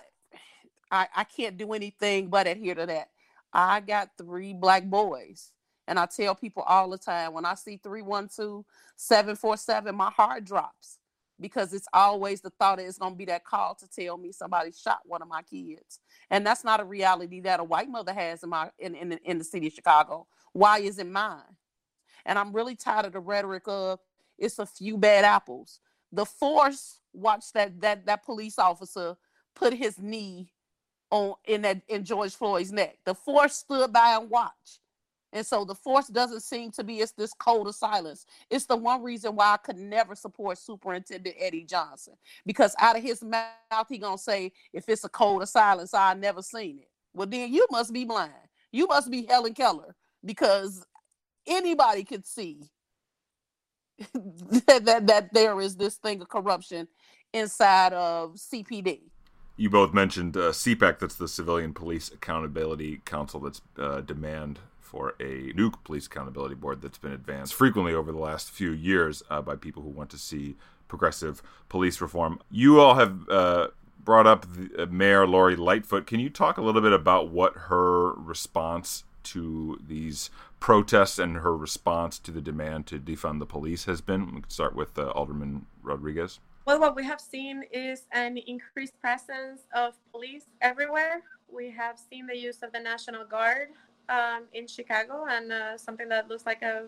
I, 0.92 1.08
I 1.16 1.24
can't 1.24 1.58
do 1.58 1.74
anything 1.74 2.30
but 2.30 2.48
adhere 2.48 2.76
to 2.76 2.86
that. 2.86 3.10
I 3.54 3.80
got 3.80 4.10
three 4.18 4.54
black 4.54 4.86
boys 4.86 5.52
and 5.88 6.00
I 6.00 6.06
tell 6.06 6.36
people 6.36 6.64
all 6.64 6.90
the 6.90 6.98
time 6.98 7.34
when 7.34 7.46
I 7.46 7.56
see 7.56 7.78
312 7.78 8.66
747, 8.96 9.96
my 9.96 10.10
heart 10.10 10.46
drops 10.46 11.00
because 11.40 11.74
it's 11.74 11.88
always 11.94 12.42
the 12.42 12.50
thought 12.52 12.78
that 12.78 12.86
it's 12.86 12.98
going 12.98 13.14
to 13.14 13.18
be 13.18 13.26
that 13.26 13.44
call 13.44 13.76
to 13.76 13.88
tell 13.90 14.18
me 14.18 14.32
somebody 14.32 14.72
shot 14.72 15.00
one 15.06 15.22
of 15.22 15.28
my 15.28 15.42
kids. 15.42 16.00
And 16.30 16.46
that's 16.46 16.64
not 16.64 16.80
a 16.80 16.86
reality 16.86 17.42
that 17.42 17.60
a 17.60 17.64
white 17.64 17.90
mother 17.90 18.14
has 18.14 18.44
in 18.44 18.50
my 18.50 18.70
in, 18.80 18.96
in, 18.96 19.14
in 19.24 19.38
the 19.38 19.44
city 19.44 19.68
of 19.68 19.74
Chicago. 19.74 20.28
Why 20.54 20.80
is 20.80 20.98
it 20.98 21.08
mine? 21.08 21.42
And 22.26 22.40
I'm 22.40 22.54
really 22.54 22.76
tired 22.76 23.06
of 23.06 23.14
the 23.14 23.20
rhetoric 23.20 23.64
of 23.68 24.00
it's 24.38 24.60
a 24.60 24.66
few 24.66 24.98
bad 24.98 25.26
apples. 25.26 25.80
The 26.12 26.26
force 26.26 27.00
watched 27.14 27.54
that 27.54 27.82
that 27.82 28.06
that 28.06 28.26
police 28.26 28.58
officer 28.58 29.18
put 29.56 29.74
his 29.74 30.00
knee 30.00 30.52
on 31.12 31.36
in 31.46 31.62
that 31.64 31.82
in 31.88 32.06
George 32.06 32.34
Floyd's 32.34 32.72
neck. 32.72 32.98
The 33.06 33.14
force 33.14 33.56
stood 33.56 33.92
by 33.92 34.18
and 34.20 34.30
watched. 34.30 34.80
And 35.36 35.46
so 35.46 35.66
the 35.66 35.76
force 35.76 36.08
doesn't 36.08 36.44
seem 36.44 36.72
to 36.72 36.84
be 36.84 37.02
it's 37.02 37.12
this 37.12 37.34
code 37.34 37.68
of 37.68 37.76
silence. 37.76 38.26
It's 38.50 38.66
the 38.66 38.78
one 38.78 39.04
reason 39.04 39.36
why 39.36 39.54
I 39.54 39.58
could 39.58 39.78
never 39.78 40.16
support 40.16 40.58
Superintendent 40.58 41.36
Eddie 41.38 41.66
Johnson. 41.66 42.14
Because 42.46 42.74
out 42.80 42.96
of 42.96 43.04
his 43.04 43.22
mouth, 43.22 43.52
he 43.90 43.98
gonna 43.98 44.18
say, 44.18 44.54
if 44.72 44.88
it's 44.88 45.04
a 45.04 45.10
code 45.10 45.42
of 45.42 45.50
silence, 45.50 45.94
I 45.94 46.14
never 46.14 46.42
seen 46.42 46.80
it. 46.80 46.88
Well, 47.14 47.28
then 47.28 47.54
you 47.54 47.68
must 47.70 47.92
be 47.92 48.06
blind. 48.06 48.32
You 48.72 48.88
must 48.88 49.12
be 49.12 49.26
Helen 49.26 49.54
Keller 49.54 49.94
because 50.24 50.86
anybody 51.46 52.06
could 52.06 52.26
see 52.26 52.70
that, 54.14 54.86
that 54.86 55.08
that 55.08 55.34
there 55.34 55.60
is 55.60 55.76
this 55.76 55.96
thing 55.96 56.22
of 56.22 56.30
corruption 56.30 56.88
inside 57.34 57.92
of 57.92 58.36
CPD. 58.36 59.02
You 59.58 59.70
both 59.70 59.94
mentioned 59.94 60.38
uh, 60.38 60.52
CPAC, 60.52 61.00
that's 61.00 61.16
the 61.16 61.28
Civilian 61.28 61.74
Police 61.74 62.10
Accountability 62.10 63.02
Council, 63.04 63.42
that's 63.42 63.62
uh, 63.78 64.00
demand 64.00 64.60
for 64.86 65.16
a 65.20 65.52
new 65.56 65.72
police 65.72 66.06
accountability 66.06 66.56
board 66.56 66.82
that's 66.82 66.98
been 66.98 67.12
advanced 67.12 67.54
frequently 67.54 67.94
over 67.94 68.12
the 68.12 68.20
last 68.20 68.52
few 68.52 68.72
years 68.72 69.24
uh, 69.30 69.42
by 69.42 69.56
people 69.56 69.82
who 69.82 69.90
want 69.90 70.10
to 70.12 70.18
see 70.18 70.56
progressive 70.88 71.42
police 71.68 72.00
reform. 72.00 72.40
You 72.52 72.80
all 72.80 72.96
have 72.96 73.28
uh, 73.30 73.68
brought 74.04 74.28
up 74.28 74.46
the, 74.54 74.84
uh, 74.84 74.86
Mayor 74.86 75.26
Lori 75.26 75.56
Lightfoot. 75.56 76.06
Can 76.08 76.20
you 76.20 76.30
talk 76.30 76.58
a 76.58 76.62
little 76.62 76.82
bit 76.82 76.94
about 76.94 77.30
what 77.30 77.54
her 77.54 78.14
response 78.14 79.04
to 79.24 79.80
these 79.86 80.30
protests 80.60 81.18
and 81.18 81.38
her 81.38 81.58
response 81.58 82.20
to 82.20 82.32
the 82.32 82.42
demand 82.42 82.86
to 82.88 83.00
defund 83.00 83.40
the 83.40 83.46
police 83.46 83.86
has 83.86 84.02
been? 84.02 84.28
We 84.28 84.42
can 84.42 84.50
start 84.50 84.76
with 84.76 84.98
uh, 84.98 85.10
Alderman 85.10 85.66
Rodriguez. 85.82 86.40
Well, 86.66 86.80
what 86.80 86.96
we 86.96 87.04
have 87.06 87.22
seen 87.22 87.64
is 87.72 88.06
an 88.12 88.38
increased 88.38 89.00
presence 89.00 89.62
of 89.76 89.94
police 90.12 90.46
everywhere. 90.62 91.22
We 91.52 91.70
have 91.72 92.00
seen 92.00 92.26
the 92.26 92.38
use 92.38 92.64
of 92.64 92.72
the 92.72 92.80
National 92.80 93.24
Guard 93.24 93.70
um, 94.10 94.44
in 94.54 94.68
Chicago 94.68 95.26
and 95.30 95.52
uh, 95.52 95.78
something 95.78 96.10
that 96.10 96.30
looks 96.30 96.46
like 96.46 96.62
a 96.62 96.84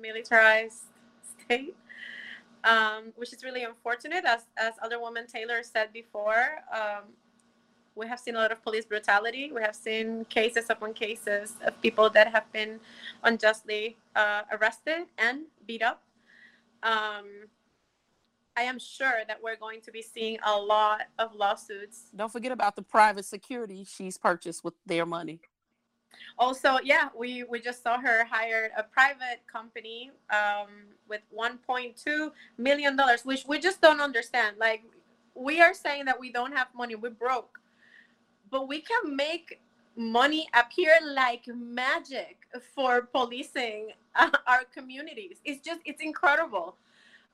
militarized 0.00 0.84
state, 1.44 1.76
um, 2.64 3.12
which 3.16 3.32
is 3.32 3.44
really 3.44 3.64
unfortunate. 3.64 4.24
As, 4.24 4.42
as 4.56 4.74
Alderwoman 4.84 5.30
Taylor 5.30 5.62
said 5.62 5.92
before, 5.92 6.62
um, 6.72 7.04
we 7.94 8.06
have 8.06 8.20
seen 8.20 8.36
a 8.36 8.38
lot 8.38 8.52
of 8.52 8.62
police 8.62 8.84
brutality. 8.84 9.50
We 9.52 9.60
have 9.60 9.74
seen 9.74 10.24
cases 10.26 10.66
upon 10.70 10.94
cases 10.94 11.56
of 11.64 11.80
people 11.82 12.08
that 12.10 12.32
have 12.32 12.50
been 12.52 12.78
unjustly 13.24 13.96
uh, 14.14 14.42
arrested 14.52 15.06
and 15.18 15.42
beat 15.66 15.82
up. 15.82 16.02
Um, 16.82 17.48
I 18.56 18.62
am 18.62 18.78
sure 18.78 19.22
that 19.26 19.38
we're 19.42 19.56
going 19.56 19.80
to 19.82 19.92
be 19.92 20.02
seeing 20.02 20.38
a 20.44 20.56
lot 20.56 21.02
of 21.18 21.34
lawsuits. 21.34 22.10
Don't 22.14 22.30
forget 22.30 22.50
about 22.50 22.76
the 22.76 22.82
private 22.82 23.24
security 23.24 23.84
she's 23.84 24.16
purchased 24.16 24.64
with 24.64 24.74
their 24.86 25.06
money. 25.06 25.40
Also, 26.38 26.78
yeah, 26.84 27.08
we, 27.16 27.44
we 27.44 27.60
just 27.60 27.82
saw 27.82 28.00
her 28.00 28.24
hired 28.24 28.70
a 28.76 28.82
private 28.82 29.40
company 29.50 30.10
um, 30.30 30.68
with 31.08 31.20
1.2 31.36 32.30
million 32.56 32.96
dollars, 32.96 33.24
which 33.24 33.44
we 33.46 33.58
just 33.58 33.80
don't 33.80 34.00
understand. 34.00 34.56
Like, 34.58 34.84
we 35.34 35.60
are 35.60 35.74
saying 35.74 36.04
that 36.06 36.18
we 36.18 36.30
don't 36.32 36.52
have 36.52 36.68
money, 36.74 36.94
we're 36.94 37.10
broke, 37.10 37.60
but 38.50 38.68
we 38.68 38.80
can 38.80 39.16
make 39.16 39.60
money 39.96 40.48
appear 40.54 40.92
like 41.12 41.44
magic 41.48 42.38
for 42.74 43.02
policing 43.02 43.88
uh, 44.14 44.30
our 44.46 44.62
communities. 44.72 45.38
It's 45.44 45.60
just 45.64 45.80
it's 45.84 46.02
incredible. 46.02 46.76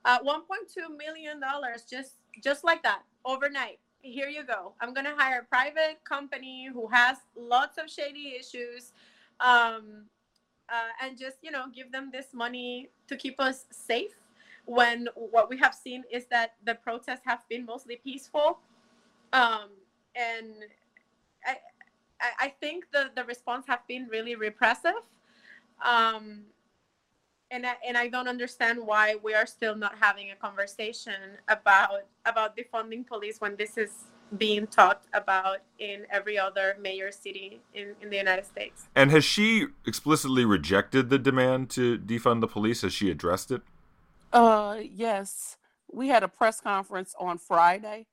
Uh, 0.03 0.19
1.2 0.19 0.97
million 0.97 1.39
dollars 1.39 1.83
just 1.89 2.13
just 2.43 2.63
like 2.63 2.83
that 2.83 3.01
overnight 3.23 3.79
here 4.05 4.29
you 4.29 4.43
go. 4.43 4.73
I'm 4.79 4.93
going 4.93 5.05
to 5.05 5.15
hire 5.15 5.39
a 5.39 5.45
private 5.45 6.03
company 6.03 6.69
who 6.71 6.87
has 6.87 7.17
lots 7.35 7.77
of 7.77 7.89
shady 7.89 8.35
issues 8.39 8.93
um, 9.39 10.05
uh, 10.69 10.91
and 11.01 11.17
just, 11.17 11.37
you 11.41 11.51
know, 11.51 11.65
give 11.73 11.91
them 11.91 12.09
this 12.11 12.27
money 12.33 12.89
to 13.07 13.15
keep 13.15 13.39
us 13.39 13.65
safe 13.71 14.15
when 14.65 15.07
what 15.15 15.49
we 15.49 15.57
have 15.57 15.73
seen 15.73 16.03
is 16.11 16.25
that 16.27 16.53
the 16.65 16.75
protests 16.75 17.21
have 17.25 17.39
been 17.49 17.65
mostly 17.65 17.95
peaceful. 17.97 18.59
Um, 19.33 19.69
and 20.15 20.53
I, 21.45 21.57
I 22.39 22.53
think 22.59 22.85
the, 22.91 23.09
the 23.15 23.23
response 23.23 23.65
have 23.67 23.85
been 23.87 24.07
really 24.09 24.35
repressive. 24.35 25.03
Um, 25.83 26.43
and 27.51 27.65
I, 27.65 27.75
and 27.87 27.97
I 27.97 28.07
don't 28.07 28.27
understand 28.27 28.79
why 28.85 29.15
we 29.23 29.33
are 29.33 29.45
still 29.45 29.75
not 29.75 29.95
having 29.99 30.31
a 30.31 30.35
conversation 30.35 31.13
about 31.47 32.01
about 32.25 32.57
defunding 32.57 33.05
police 33.05 33.39
when 33.39 33.55
this 33.55 33.77
is 33.77 33.91
being 34.37 34.65
talked 34.65 35.05
about 35.13 35.59
in 35.77 36.05
every 36.09 36.37
other 36.37 36.75
major 36.81 37.11
city 37.11 37.61
in, 37.73 37.93
in 38.01 38.09
the 38.09 38.17
United 38.17 38.45
States. 38.45 38.87
And 38.95 39.11
has 39.11 39.23
she 39.23 39.67
explicitly 39.85 40.45
rejected 40.45 41.09
the 41.09 41.19
demand 41.19 41.69
to 41.71 41.99
defund 41.99 42.41
the 42.41 42.47
police? 42.47 42.81
Has 42.81 42.91
she 42.91 43.11
addressed 43.11 43.51
it? 43.51 43.61
Uh 44.33 44.79
yes. 44.81 45.57
We 45.91 46.07
had 46.07 46.23
a 46.23 46.27
press 46.27 46.59
conference 46.59 47.13
on 47.19 47.37
Friday. 47.37 48.07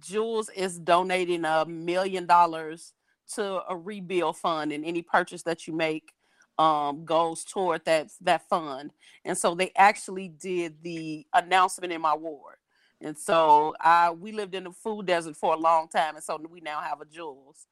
Jewels 0.00 0.48
is 0.50 0.78
donating 0.78 1.44
a 1.44 1.66
million 1.66 2.26
dollars 2.26 2.94
to 3.34 3.62
a 3.68 3.76
rebuild 3.76 4.36
fund 4.36 4.72
in 4.72 4.84
any 4.84 5.02
purchase 5.02 5.42
that 5.42 5.66
you 5.66 5.74
make 5.74 6.12
um, 6.60 7.06
goes 7.06 7.42
toward 7.42 7.86
that 7.86 8.10
that 8.20 8.46
fund. 8.48 8.92
And 9.24 9.36
so 9.36 9.54
they 9.54 9.72
actually 9.74 10.28
did 10.28 10.82
the 10.82 11.26
announcement 11.32 11.90
in 11.90 12.02
my 12.02 12.14
ward. 12.14 12.56
And 13.00 13.16
so 13.16 13.74
I 13.80 14.10
we 14.10 14.30
lived 14.32 14.54
in 14.54 14.64
the 14.64 14.72
food 14.72 15.06
desert 15.06 15.36
for 15.36 15.54
a 15.54 15.56
long 15.56 15.88
time, 15.88 16.16
and 16.16 16.24
so 16.24 16.38
we 16.50 16.60
now 16.60 16.80
have 16.80 17.00
a 17.00 17.06
Jewels. 17.06 17.66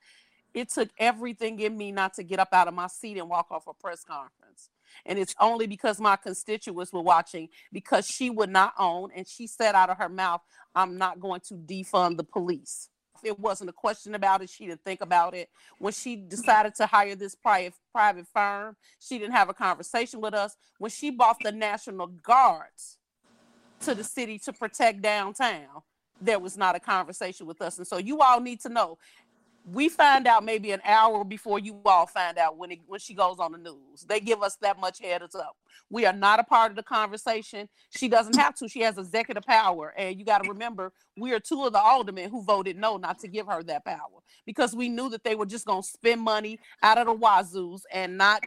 It 0.54 0.70
took 0.70 0.88
everything 0.98 1.60
in 1.60 1.76
me 1.76 1.92
not 1.92 2.14
to 2.14 2.22
get 2.22 2.38
up 2.38 2.48
out 2.52 2.66
of 2.66 2.72
my 2.72 2.86
seat 2.86 3.18
and 3.18 3.28
walk 3.28 3.48
off 3.50 3.66
a 3.66 3.74
press 3.74 4.02
conference. 4.02 4.70
And 5.04 5.18
it's 5.18 5.34
only 5.38 5.66
because 5.66 6.00
my 6.00 6.16
constituents 6.16 6.90
were 6.90 7.02
watching, 7.02 7.50
because 7.70 8.06
she 8.06 8.30
would 8.30 8.48
not 8.48 8.72
own, 8.78 9.10
and 9.14 9.28
she 9.28 9.46
said 9.46 9.74
out 9.74 9.90
of 9.90 9.98
her 9.98 10.08
mouth, 10.08 10.40
I'm 10.74 10.96
not 10.96 11.20
going 11.20 11.42
to 11.48 11.54
defund 11.54 12.16
the 12.16 12.24
police 12.24 12.88
it 13.24 13.38
wasn't 13.38 13.70
a 13.70 13.72
question 13.72 14.14
about 14.14 14.42
it. 14.42 14.50
She 14.50 14.66
didn't 14.66 14.84
think 14.84 15.00
about 15.00 15.34
it. 15.34 15.48
When 15.78 15.92
she 15.92 16.16
decided 16.16 16.74
to 16.76 16.86
hire 16.86 17.14
this 17.14 17.34
private 17.34 17.74
private 17.92 18.26
firm, 18.32 18.76
she 18.98 19.18
didn't 19.18 19.34
have 19.34 19.48
a 19.48 19.54
conversation 19.54 20.20
with 20.20 20.34
us. 20.34 20.56
When 20.78 20.90
she 20.90 21.10
bought 21.10 21.36
the 21.42 21.52
National 21.52 22.06
Guards 22.06 22.98
to 23.80 23.94
the 23.94 24.04
city 24.04 24.38
to 24.40 24.52
protect 24.52 25.02
downtown, 25.02 25.82
there 26.20 26.38
was 26.38 26.56
not 26.56 26.74
a 26.74 26.80
conversation 26.80 27.46
with 27.46 27.62
us. 27.62 27.78
And 27.78 27.86
so 27.86 27.98
you 27.98 28.20
all 28.20 28.40
need 28.40 28.60
to 28.60 28.68
know 28.68 28.98
we 29.72 29.88
find 29.88 30.26
out 30.26 30.44
maybe 30.44 30.72
an 30.72 30.80
hour 30.84 31.24
before 31.24 31.58
you 31.58 31.78
all 31.84 32.06
find 32.06 32.38
out 32.38 32.56
when 32.56 32.70
it, 32.70 32.78
when 32.86 33.00
she 33.00 33.12
goes 33.12 33.38
on 33.38 33.52
the 33.52 33.58
news. 33.58 34.04
They 34.08 34.20
give 34.20 34.42
us 34.42 34.56
that 34.62 34.80
much 34.80 35.00
heads 35.00 35.34
up. 35.34 35.56
We 35.90 36.06
are 36.06 36.12
not 36.12 36.40
a 36.40 36.44
part 36.44 36.70
of 36.70 36.76
the 36.76 36.82
conversation. 36.82 37.68
She 37.90 38.08
doesn't 38.08 38.36
have 38.36 38.54
to. 38.56 38.68
She 38.68 38.80
has 38.80 38.96
executive 38.96 39.44
power, 39.44 39.92
and 39.96 40.18
you 40.18 40.24
got 40.24 40.42
to 40.42 40.48
remember 40.48 40.92
we 41.16 41.32
are 41.32 41.40
two 41.40 41.64
of 41.64 41.72
the 41.72 41.80
aldermen 41.80 42.30
who 42.30 42.42
voted 42.42 42.76
no 42.76 42.96
not 42.96 43.18
to 43.20 43.28
give 43.28 43.46
her 43.46 43.62
that 43.64 43.84
power 43.84 44.22
because 44.46 44.74
we 44.74 44.88
knew 44.88 45.10
that 45.10 45.24
they 45.24 45.34
were 45.34 45.46
just 45.46 45.66
going 45.66 45.82
to 45.82 45.88
spend 45.88 46.20
money 46.20 46.58
out 46.82 46.98
of 46.98 47.06
the 47.06 47.14
wazoos 47.14 47.82
and 47.92 48.16
not 48.16 48.42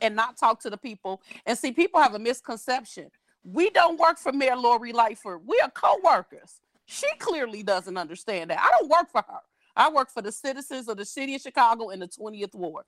and 0.00 0.14
not 0.14 0.36
talk 0.36 0.60
to 0.60 0.70
the 0.70 0.76
people. 0.76 1.20
And 1.44 1.58
see, 1.58 1.72
people 1.72 2.00
have 2.00 2.14
a 2.14 2.18
misconception. 2.18 3.10
We 3.44 3.70
don't 3.70 3.98
work 3.98 4.18
for 4.18 4.32
Mayor 4.32 4.56
Lori 4.56 4.92
Lightfoot. 4.92 5.42
We 5.44 5.58
are 5.60 5.70
co-workers. 5.70 6.60
She 6.86 7.08
clearly 7.18 7.64
doesn't 7.64 7.96
understand 7.96 8.50
that. 8.50 8.60
I 8.60 8.70
don't 8.78 8.88
work 8.88 9.10
for 9.10 9.24
her. 9.28 9.40
I 9.76 9.90
work 9.90 10.10
for 10.10 10.22
the 10.22 10.32
citizens 10.32 10.88
of 10.88 10.96
the 10.96 11.04
city 11.04 11.34
of 11.34 11.40
Chicago 11.40 11.88
in 11.88 12.00
the 12.00 12.08
20th 12.08 12.54
ward. 12.54 12.84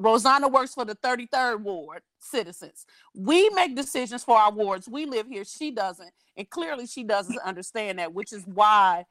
Rossana 0.00 0.50
works 0.50 0.74
for 0.74 0.84
the 0.84 0.94
33rd 0.96 1.60
ward 1.60 2.02
citizens. 2.18 2.86
We 3.14 3.50
make 3.50 3.76
decisions 3.76 4.24
for 4.24 4.36
our 4.36 4.52
wards. 4.52 4.88
We 4.88 5.06
live 5.06 5.26
here. 5.26 5.44
She 5.44 5.70
doesn't. 5.70 6.10
And 6.36 6.48
clearly 6.48 6.86
she 6.86 7.04
doesn't 7.04 7.38
understand 7.40 7.98
that, 7.98 8.14
which 8.14 8.32
is 8.32 8.44
why 8.46 9.04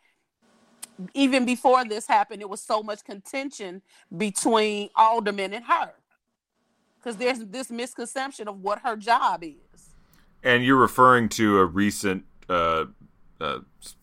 even 1.13 1.45
before 1.45 1.85
this 1.85 2.07
happened, 2.07 2.41
it 2.41 2.49
was 2.49 2.61
so 2.61 2.83
much 2.83 3.03
contention 3.03 3.81
between 4.15 4.89
aldermen 4.95 5.53
and 5.53 5.65
her. 5.65 5.93
Because 6.97 7.17
there's 7.17 7.39
this 7.39 7.71
misconception 7.71 8.47
of 8.47 8.59
what 8.59 8.79
her 8.79 8.95
job 8.95 9.43
is. 9.43 9.89
And 10.43 10.63
you're 10.63 10.77
referring 10.77 11.29
to 11.29 11.59
a 11.59 11.65
recent 11.65 12.25
uh, 12.49 12.85
uh, 13.39 13.59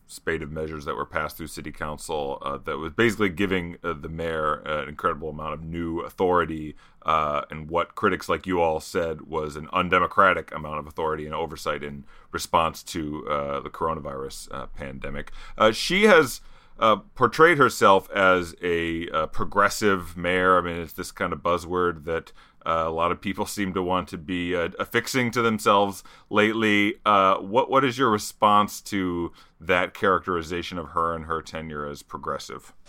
spate 0.08 0.42
of 0.42 0.50
measures 0.50 0.86
that 0.86 0.96
were 0.96 1.04
passed 1.04 1.36
through 1.36 1.46
city 1.46 1.70
council 1.70 2.38
uh, 2.42 2.56
that 2.56 2.78
was 2.78 2.92
basically 2.94 3.28
giving 3.28 3.76
uh, 3.84 3.92
the 3.92 4.08
mayor 4.08 4.54
an 4.64 4.88
incredible 4.88 5.28
amount 5.28 5.52
of 5.52 5.62
new 5.62 6.00
authority 6.00 6.74
uh, 7.08 7.42
and 7.50 7.70
what 7.70 7.94
critics 7.94 8.28
like 8.28 8.46
you 8.46 8.60
all 8.60 8.80
said 8.80 9.22
was 9.22 9.54
an 9.54 9.68
undemocratic 9.72 10.52
amount 10.52 10.78
of 10.78 10.86
authority 10.86 11.26
and 11.26 11.34
oversight 11.34 11.82
in 11.82 12.04
response 12.32 12.82
to 12.82 13.26
uh, 13.28 13.60
the 13.60 13.70
coronavirus 13.70 14.52
uh, 14.52 14.66
pandemic. 14.66 15.30
Uh, 15.56 15.70
she 15.70 16.04
has 16.04 16.40
uh, 16.78 16.96
portrayed 17.14 17.58
herself 17.58 18.10
as 18.10 18.54
a, 18.62 19.06
progressive 19.32 20.16
mayor. 20.16 20.58
I 20.58 20.60
mean, 20.62 20.76
it's 20.76 20.92
this 20.92 21.10
kind 21.10 21.32
of 21.32 21.40
buzzword 21.40 22.04
that 22.04 22.32
uh, 22.66 22.84
a 22.86 22.90
lot 22.90 23.12
of 23.12 23.20
people 23.20 23.46
seem 23.56 23.74
to 23.74 23.82
want 23.82 24.08
to 24.08 24.18
be 24.18 24.54
uh, 24.54 24.68
affixing 24.78 25.30
to 25.32 25.42
themselves 25.42 26.02
lately. 26.30 26.94
Uh, 27.04 27.36
what 27.36 27.70
what 27.70 27.84
is 27.84 27.98
your 27.98 28.10
response 28.10 28.80
to 28.82 29.32
that 29.60 29.94
characterization 29.94 30.78
of 30.78 30.90
her 30.90 31.14
and 31.14 31.24
her 31.26 31.42
tenure 31.42 31.86
as 31.86 32.02
progressive? 32.02 32.72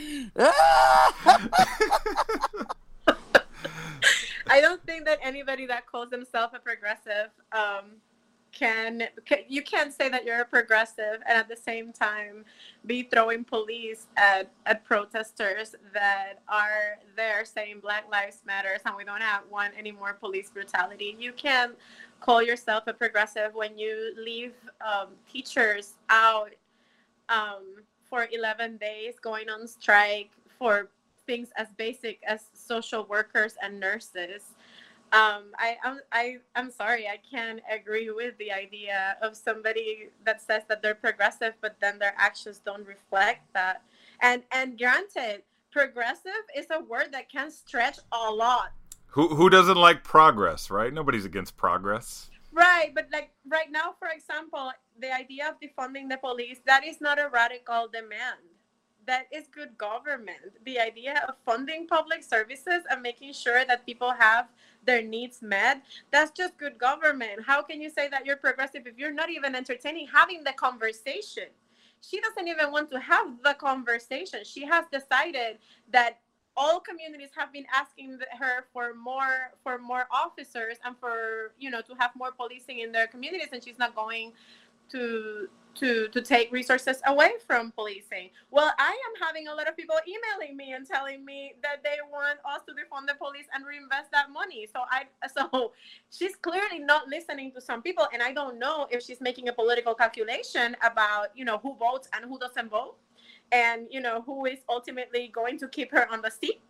I 4.50 4.60
don't 4.60 4.84
think 4.84 5.04
that 5.04 5.18
anybody 5.22 5.66
that 5.66 5.86
calls 5.86 6.10
themselves 6.10 6.54
a 6.54 6.58
progressive 6.58 7.30
um, 7.52 8.00
can, 8.52 9.04
you 9.48 9.62
can't 9.62 9.92
say 9.92 10.08
that 10.08 10.24
you're 10.24 10.40
a 10.40 10.44
progressive 10.44 11.22
and 11.26 11.38
at 11.38 11.48
the 11.48 11.56
same 11.56 11.92
time 11.92 12.44
be 12.86 13.02
throwing 13.02 13.44
police 13.44 14.06
at, 14.16 14.50
at 14.66 14.84
protesters 14.84 15.74
that 15.94 16.34
are 16.48 16.98
there 17.16 17.44
saying 17.44 17.80
Black 17.80 18.10
Lives 18.10 18.42
Matters 18.46 18.80
and 18.84 18.96
we 18.96 19.04
don't 19.04 19.22
have 19.22 19.42
want 19.50 19.74
any 19.76 19.92
more 19.92 20.14
police 20.14 20.50
brutality. 20.50 21.16
You 21.18 21.32
can't 21.32 21.74
call 22.20 22.42
yourself 22.42 22.84
a 22.86 22.92
progressive 22.92 23.54
when 23.54 23.78
you 23.78 24.14
leave 24.16 24.52
um, 24.80 25.08
teachers 25.30 25.94
out 26.08 26.50
um, 27.28 27.64
for 28.08 28.28
11 28.30 28.76
days 28.76 29.14
going 29.20 29.48
on 29.48 29.66
strike 29.66 30.30
for 30.58 30.90
things 31.26 31.48
as 31.56 31.68
basic 31.76 32.20
as 32.26 32.46
social 32.52 33.04
workers 33.04 33.54
and 33.62 33.78
nurses. 33.78 34.54
Um, 35.12 35.50
I, 35.58 35.76
I'm, 35.82 35.98
I, 36.12 36.36
I'm 36.54 36.70
sorry, 36.70 37.08
I 37.08 37.18
can't 37.28 37.60
agree 37.68 38.10
with 38.10 38.38
the 38.38 38.52
idea 38.52 39.16
of 39.20 39.36
somebody 39.36 40.08
that 40.24 40.40
says 40.40 40.62
that 40.68 40.82
they're 40.82 40.94
progressive, 40.94 41.54
but 41.60 41.76
then 41.80 41.98
their 41.98 42.14
actions 42.16 42.60
don't 42.64 42.86
reflect 42.86 43.40
that. 43.52 43.82
And, 44.20 44.44
and 44.52 44.78
granted, 44.78 45.42
progressive 45.72 46.44
is 46.56 46.66
a 46.70 46.80
word 46.84 47.08
that 47.10 47.28
can 47.28 47.50
stretch 47.50 47.98
a 48.12 48.30
lot. 48.30 48.72
Who, 49.06 49.34
who 49.34 49.50
doesn't 49.50 49.76
like 49.76 50.04
progress, 50.04 50.70
right? 50.70 50.92
Nobody's 50.92 51.24
against 51.24 51.56
progress. 51.56 52.30
Right, 52.52 52.92
but 52.94 53.08
like 53.12 53.30
right 53.48 53.70
now, 53.70 53.96
for 53.98 54.08
example, 54.08 54.70
the 55.00 55.12
idea 55.12 55.48
of 55.48 55.56
defunding 55.60 56.08
the 56.08 56.18
police, 56.18 56.58
that 56.66 56.86
is 56.86 57.00
not 57.00 57.18
a 57.18 57.28
radical 57.28 57.88
demand 57.92 58.38
that 59.06 59.26
is 59.32 59.48
good 59.48 59.76
government. 59.76 60.54
The 60.64 60.78
idea 60.78 61.24
of 61.26 61.34
funding 61.44 61.86
public 61.86 62.22
services 62.22 62.82
and 62.88 63.02
making 63.02 63.32
sure 63.32 63.64
that 63.64 63.84
people 63.84 64.12
have 64.12 64.46
their 64.84 65.02
needs 65.02 65.42
met, 65.42 65.82
that's 66.10 66.30
just 66.30 66.56
good 66.58 66.78
government. 66.78 67.42
How 67.46 67.62
can 67.62 67.80
you 67.80 67.90
say 67.90 68.08
that 68.08 68.26
you're 68.26 68.36
progressive 68.36 68.86
if 68.86 68.98
you're 68.98 69.12
not 69.12 69.30
even 69.30 69.54
entertaining 69.54 70.08
having 70.12 70.44
the 70.44 70.52
conversation? 70.52 71.48
She 72.00 72.20
doesn't 72.20 72.48
even 72.48 72.72
want 72.72 72.90
to 72.92 73.00
have 73.00 73.42
the 73.44 73.54
conversation. 73.54 74.40
She 74.44 74.64
has 74.64 74.86
decided 74.90 75.58
that 75.92 76.18
all 76.56 76.80
communities 76.80 77.30
have 77.36 77.52
been 77.52 77.66
asking 77.74 78.18
her 78.38 78.64
for 78.72 78.94
more 78.94 79.52
for 79.62 79.78
more 79.78 80.06
officers 80.10 80.76
and 80.84 80.96
for 80.98 81.52
you 81.58 81.70
know 81.70 81.80
to 81.80 81.94
have 81.98 82.10
more 82.16 82.32
policing 82.32 82.80
in 82.80 82.90
their 82.92 83.06
communities 83.06 83.48
and 83.52 83.62
she's 83.62 83.78
not 83.78 83.94
going 83.94 84.32
to 84.90 85.48
to 85.76 86.08
to 86.08 86.20
take 86.22 86.50
resources 86.52 87.00
away 87.06 87.32
from 87.46 87.72
policing. 87.72 88.30
Well, 88.50 88.72
I 88.78 88.90
am 88.90 89.26
having 89.26 89.48
a 89.48 89.54
lot 89.54 89.68
of 89.68 89.76
people 89.76 89.96
emailing 90.06 90.56
me 90.56 90.72
and 90.72 90.86
telling 90.86 91.24
me 91.24 91.54
that 91.62 91.82
they 91.82 91.96
want 92.10 92.38
us 92.44 92.62
to 92.66 92.72
defund 92.72 93.06
the 93.06 93.14
police 93.14 93.46
and 93.54 93.64
reinvest 93.64 94.10
that 94.12 94.30
money. 94.32 94.66
So 94.72 94.80
I 94.90 95.04
so 95.28 95.72
she's 96.10 96.36
clearly 96.36 96.78
not 96.78 97.08
listening 97.08 97.52
to 97.52 97.60
some 97.60 97.82
people, 97.82 98.06
and 98.12 98.22
I 98.22 98.32
don't 98.32 98.58
know 98.58 98.86
if 98.90 99.02
she's 99.02 99.20
making 99.20 99.48
a 99.48 99.52
political 99.52 99.94
calculation 99.94 100.76
about 100.82 101.28
you 101.34 101.44
know 101.44 101.58
who 101.58 101.76
votes 101.76 102.08
and 102.12 102.24
who 102.24 102.38
doesn't 102.38 102.70
vote, 102.70 102.96
and 103.52 103.86
you 103.90 104.00
know 104.00 104.22
who 104.22 104.46
is 104.46 104.58
ultimately 104.68 105.30
going 105.32 105.58
to 105.58 105.68
keep 105.68 105.90
her 105.92 106.10
on 106.10 106.22
the 106.22 106.30
seat. 106.30 106.60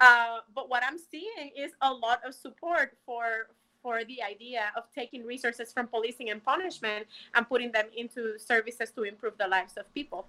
Uh, 0.00 0.38
but 0.54 0.70
what 0.70 0.82
I'm 0.82 0.96
seeing 0.98 1.50
is 1.56 1.72
a 1.82 1.92
lot 1.92 2.22
of 2.24 2.34
support 2.34 2.96
for 3.04 3.48
for 3.82 4.04
the 4.04 4.22
idea 4.22 4.72
of 4.76 4.84
taking 4.94 5.24
resources 5.24 5.72
from 5.72 5.86
policing 5.86 6.30
and 6.30 6.44
punishment 6.44 7.06
and 7.34 7.48
putting 7.48 7.72
them 7.72 7.86
into 7.96 8.38
services 8.38 8.90
to 8.92 9.02
improve 9.02 9.34
the 9.38 9.48
lives 9.48 9.74
of 9.76 9.92
people. 9.94 10.26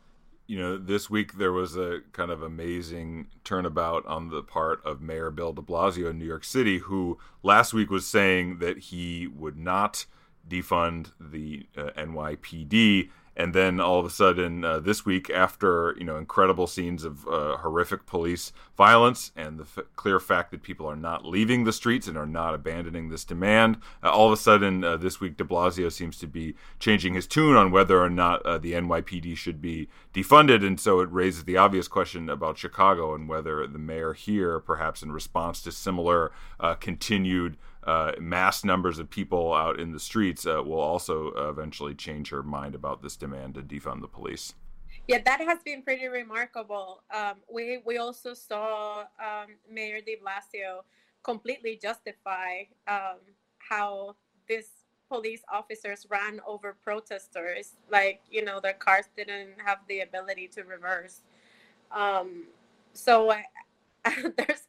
You 0.47 0.59
know, 0.59 0.77
this 0.77 1.09
week 1.09 1.37
there 1.37 1.53
was 1.53 1.77
a 1.77 2.01
kind 2.11 2.29
of 2.29 2.41
amazing 2.41 3.27
turnabout 3.43 4.05
on 4.05 4.29
the 4.29 4.43
part 4.43 4.83
of 4.85 5.01
Mayor 5.01 5.31
Bill 5.31 5.53
de 5.53 5.61
Blasio 5.61 6.09
in 6.09 6.19
New 6.19 6.25
York 6.25 6.43
City, 6.43 6.79
who 6.79 7.19
last 7.41 7.73
week 7.73 7.89
was 7.89 8.05
saying 8.05 8.59
that 8.59 8.77
he 8.77 9.27
would 9.27 9.57
not 9.57 10.05
defund 10.47 11.11
the 11.19 11.67
uh, 11.77 11.91
NYPD 11.97 13.09
and 13.41 13.55
then 13.55 13.79
all 13.79 13.99
of 13.99 14.05
a 14.05 14.09
sudden 14.09 14.63
uh, 14.63 14.79
this 14.79 15.03
week 15.03 15.31
after 15.31 15.95
you 15.97 16.03
know 16.03 16.15
incredible 16.15 16.67
scenes 16.67 17.03
of 17.03 17.27
uh, 17.27 17.57
horrific 17.57 18.05
police 18.05 18.53
violence 18.77 19.31
and 19.35 19.57
the 19.57 19.63
f- 19.63 19.85
clear 19.95 20.19
fact 20.19 20.51
that 20.51 20.61
people 20.61 20.85
are 20.85 20.95
not 20.95 21.25
leaving 21.25 21.63
the 21.63 21.73
streets 21.73 22.07
and 22.07 22.17
are 22.17 22.27
not 22.27 22.53
abandoning 22.53 23.09
this 23.09 23.25
demand 23.25 23.77
uh, 24.03 24.09
all 24.09 24.27
of 24.27 24.33
a 24.33 24.37
sudden 24.37 24.83
uh, 24.83 24.95
this 24.95 25.19
week 25.19 25.37
de 25.37 25.43
blasio 25.43 25.91
seems 25.91 26.19
to 26.19 26.27
be 26.27 26.53
changing 26.79 27.15
his 27.15 27.25
tune 27.25 27.55
on 27.55 27.71
whether 27.71 27.99
or 27.99 28.11
not 28.11 28.45
uh, 28.45 28.59
the 28.59 28.73
nypd 28.73 29.35
should 29.35 29.59
be 29.59 29.89
defunded. 30.13 30.65
And 30.65 30.79
so 30.79 30.99
it 30.99 31.11
raises 31.11 31.45
the 31.45 31.57
obvious 31.57 31.87
question 31.87 32.29
about 32.29 32.59
chicago 32.59 33.15
and 33.15 33.27
whether 33.27 33.65
the 33.65 33.79
mayor 33.79 34.13
here 34.13 34.59
perhaps 34.59 35.01
in 35.01 35.11
response 35.11 35.61
to 35.63 35.71
similar 35.71 36.31
uh, 36.59 36.75
continued 36.75 37.57
uh, 37.85 38.11
mass 38.19 38.63
numbers 38.63 38.99
of 38.99 39.09
people 39.09 39.53
out 39.53 39.79
in 39.79 39.91
the 39.91 39.99
streets 39.99 40.45
uh, 40.45 40.61
will 40.63 40.79
also 40.79 41.27
eventually 41.49 41.95
change 41.95 42.29
her 42.29 42.43
mind 42.43 42.75
about 42.75 43.01
this 43.01 43.15
demand 43.15 43.55
to 43.55 43.61
defund 43.61 44.01
the 44.01 44.07
police. 44.07 44.53
Yeah, 45.07 45.19
that 45.25 45.41
has 45.41 45.59
been 45.63 45.81
pretty 45.81 46.07
remarkable. 46.07 47.01
Um, 47.13 47.37
we 47.51 47.81
we 47.85 47.97
also 47.97 48.33
saw 48.33 49.01
um, 49.19 49.47
Mayor 49.69 49.99
De 49.99 50.17
Blasio 50.17 50.81
completely 51.23 51.79
justify 51.81 52.63
um, 52.87 53.19
how 53.57 54.15
these 54.47 54.69
police 55.09 55.41
officers 55.51 56.05
ran 56.09 56.39
over 56.47 56.77
protesters. 56.83 57.75
Like 57.89 58.21
you 58.29 58.45
know, 58.45 58.59
their 58.59 58.73
cars 58.73 59.05
didn't 59.17 59.55
have 59.65 59.79
the 59.87 60.01
ability 60.01 60.47
to 60.49 60.63
reverse. 60.63 61.21
Um, 61.91 62.45
so 62.93 63.33
there's 64.37 64.67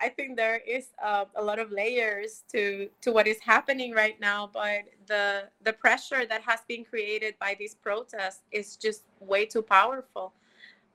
I 0.00 0.08
think 0.08 0.36
there 0.36 0.60
is 0.66 0.88
uh, 1.02 1.26
a 1.36 1.42
lot 1.42 1.58
of 1.58 1.70
layers 1.70 2.42
to 2.52 2.88
to 3.02 3.12
what 3.12 3.26
is 3.26 3.38
happening 3.40 3.92
right 3.92 4.18
now, 4.20 4.50
but 4.52 4.82
the 5.06 5.44
the 5.62 5.72
pressure 5.72 6.26
that 6.26 6.42
has 6.42 6.60
been 6.66 6.84
created 6.84 7.34
by 7.38 7.54
these 7.58 7.74
protests 7.74 8.42
is 8.50 8.76
just 8.76 9.02
way 9.20 9.46
too 9.46 9.62
powerful. 9.62 10.32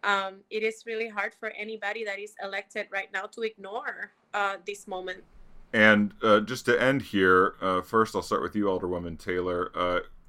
Um, 0.03 0.39
it 0.49 0.63
is 0.63 0.83
really 0.85 1.07
hard 1.07 1.33
for 1.39 1.49
anybody 1.51 2.03
that 2.03 2.19
is 2.19 2.33
elected 2.43 2.87
right 2.91 3.09
now 3.13 3.25
to 3.27 3.41
ignore 3.43 4.11
uh, 4.33 4.57
this 4.65 4.85
moment. 4.87 5.23
And 5.71 6.13
uh, 6.21 6.41
just 6.41 6.65
to 6.65 6.79
end 6.79 7.01
here, 7.01 7.55
uh, 7.61 7.81
first 7.81 8.15
I'll 8.15 8.21
start 8.21 8.41
with 8.41 8.55
you, 8.55 8.65
Alderwoman 8.65 9.17
Taylor. 9.17 9.71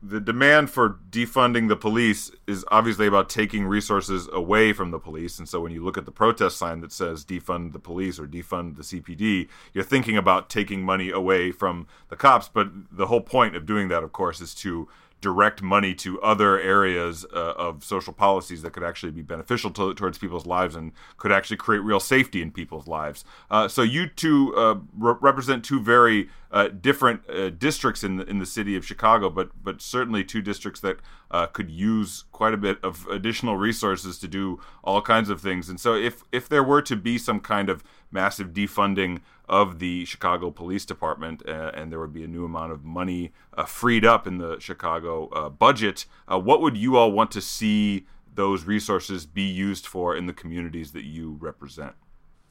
The 0.06 0.20
demand 0.20 0.68
for 0.68 0.98
defunding 1.10 1.68
the 1.68 1.76
police 1.76 2.30
is 2.46 2.62
obviously 2.70 3.06
about 3.06 3.30
taking 3.30 3.64
resources 3.64 4.28
away 4.30 4.74
from 4.74 4.90
the 4.90 4.98
police. 4.98 5.38
And 5.38 5.48
so 5.48 5.62
when 5.62 5.72
you 5.72 5.82
look 5.82 5.96
at 5.96 6.04
the 6.04 6.10
protest 6.10 6.58
sign 6.58 6.80
that 6.80 6.92
says 6.92 7.24
defund 7.24 7.72
the 7.72 7.78
police 7.78 8.18
or 8.18 8.26
defund 8.26 8.76
the 8.76 8.82
CPD, 8.82 9.48
you're 9.72 9.82
thinking 9.82 10.18
about 10.18 10.50
taking 10.50 10.82
money 10.82 11.08
away 11.10 11.52
from 11.52 11.86
the 12.10 12.16
cops. 12.16 12.50
But 12.52 12.68
the 12.92 13.06
whole 13.06 13.22
point 13.22 13.56
of 13.56 13.64
doing 13.64 13.88
that, 13.88 14.02
of 14.02 14.12
course, 14.12 14.42
is 14.42 14.54
to 14.56 14.88
direct 15.24 15.62
money 15.62 15.94
to 15.94 16.20
other 16.20 16.60
areas 16.60 17.24
uh, 17.32 17.54
of 17.56 17.82
social 17.82 18.12
policies 18.12 18.60
that 18.60 18.72
could 18.74 18.82
actually 18.82 19.10
be 19.10 19.22
beneficial 19.22 19.70
to, 19.70 19.94
towards 19.94 20.18
people's 20.18 20.44
lives 20.44 20.76
and 20.76 20.92
could 21.16 21.32
actually 21.32 21.56
create 21.56 21.78
real 21.78 21.98
safety 21.98 22.42
in 22.42 22.50
people's 22.50 22.86
lives. 22.86 23.24
Uh, 23.50 23.66
so 23.66 23.80
you 23.80 24.06
two 24.06 24.54
uh, 24.54 24.74
re- 24.94 25.14
represent 25.22 25.64
two 25.64 25.80
very 25.80 26.28
uh, 26.54 26.68
different 26.68 27.28
uh, 27.28 27.50
districts 27.50 28.04
in 28.04 28.16
the, 28.16 28.24
in 28.26 28.38
the 28.38 28.46
city 28.46 28.76
of 28.76 28.86
Chicago, 28.86 29.28
but 29.28 29.50
but 29.60 29.82
certainly 29.82 30.22
two 30.22 30.40
districts 30.40 30.80
that 30.80 30.98
uh, 31.32 31.46
could 31.46 31.68
use 31.68 32.26
quite 32.30 32.54
a 32.54 32.56
bit 32.56 32.78
of 32.84 33.08
additional 33.08 33.56
resources 33.56 34.20
to 34.20 34.28
do 34.28 34.60
all 34.84 35.02
kinds 35.02 35.28
of 35.28 35.40
things. 35.40 35.68
And 35.68 35.80
so 35.80 35.94
if 35.96 36.22
if 36.30 36.48
there 36.48 36.62
were 36.62 36.80
to 36.82 36.94
be 36.94 37.18
some 37.18 37.40
kind 37.40 37.68
of 37.68 37.82
massive 38.12 38.52
defunding 38.52 39.20
of 39.48 39.80
the 39.80 40.04
Chicago 40.04 40.52
Police 40.52 40.84
Department, 40.84 41.42
uh, 41.44 41.72
and 41.74 41.90
there 41.90 41.98
would 41.98 42.14
be 42.14 42.22
a 42.22 42.28
new 42.28 42.44
amount 42.44 42.70
of 42.70 42.84
money 42.84 43.32
uh, 43.54 43.64
freed 43.64 44.04
up 44.04 44.24
in 44.24 44.38
the 44.38 44.60
Chicago 44.60 45.28
uh, 45.30 45.48
budget. 45.48 46.06
What 46.28 46.60
would 46.62 46.76
you 46.76 46.96
all 46.96 47.10
want 47.10 47.32
to 47.32 47.40
see 47.40 48.06
those 48.32 48.62
resources 48.62 49.26
be 49.26 49.42
used 49.42 49.86
for 49.88 50.16
in 50.16 50.26
the 50.26 50.32
communities 50.32 50.92
that 50.92 51.04
you 51.04 51.36
represent? 51.40 51.94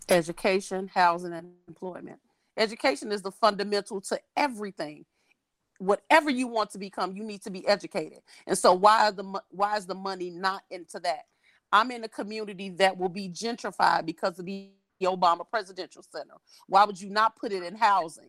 Education, 0.09 0.89
housing, 0.93 1.31
and 1.31 1.53
employment. 1.69 2.19
Education 2.57 3.11
is 3.11 3.21
the 3.21 3.31
fundamental 3.31 4.01
to 4.01 4.19
everything. 4.37 5.05
Whatever 5.79 6.29
you 6.29 6.47
want 6.47 6.69
to 6.71 6.77
become, 6.77 7.15
you 7.15 7.23
need 7.23 7.41
to 7.43 7.49
be 7.49 7.67
educated. 7.67 8.19
And 8.47 8.57
so, 8.57 8.73
why 8.73 9.11
the 9.11 9.41
why 9.49 9.77
is 9.77 9.85
the 9.85 9.95
money 9.95 10.29
not 10.29 10.63
into 10.69 10.99
that? 10.99 11.23
I'm 11.71 11.89
in 11.91 12.03
a 12.03 12.09
community 12.09 12.69
that 12.69 12.97
will 12.97 13.09
be 13.09 13.27
gentrified 13.29 14.05
because 14.05 14.37
of 14.37 14.45
the 14.45 14.69
Obama 15.01 15.49
Presidential 15.49 16.03
Center? 16.03 16.35
Why 16.67 16.85
would 16.85 16.99
you 16.99 17.09
not 17.09 17.35
put 17.35 17.51
it 17.51 17.63
in 17.63 17.75
housing? 17.75 18.27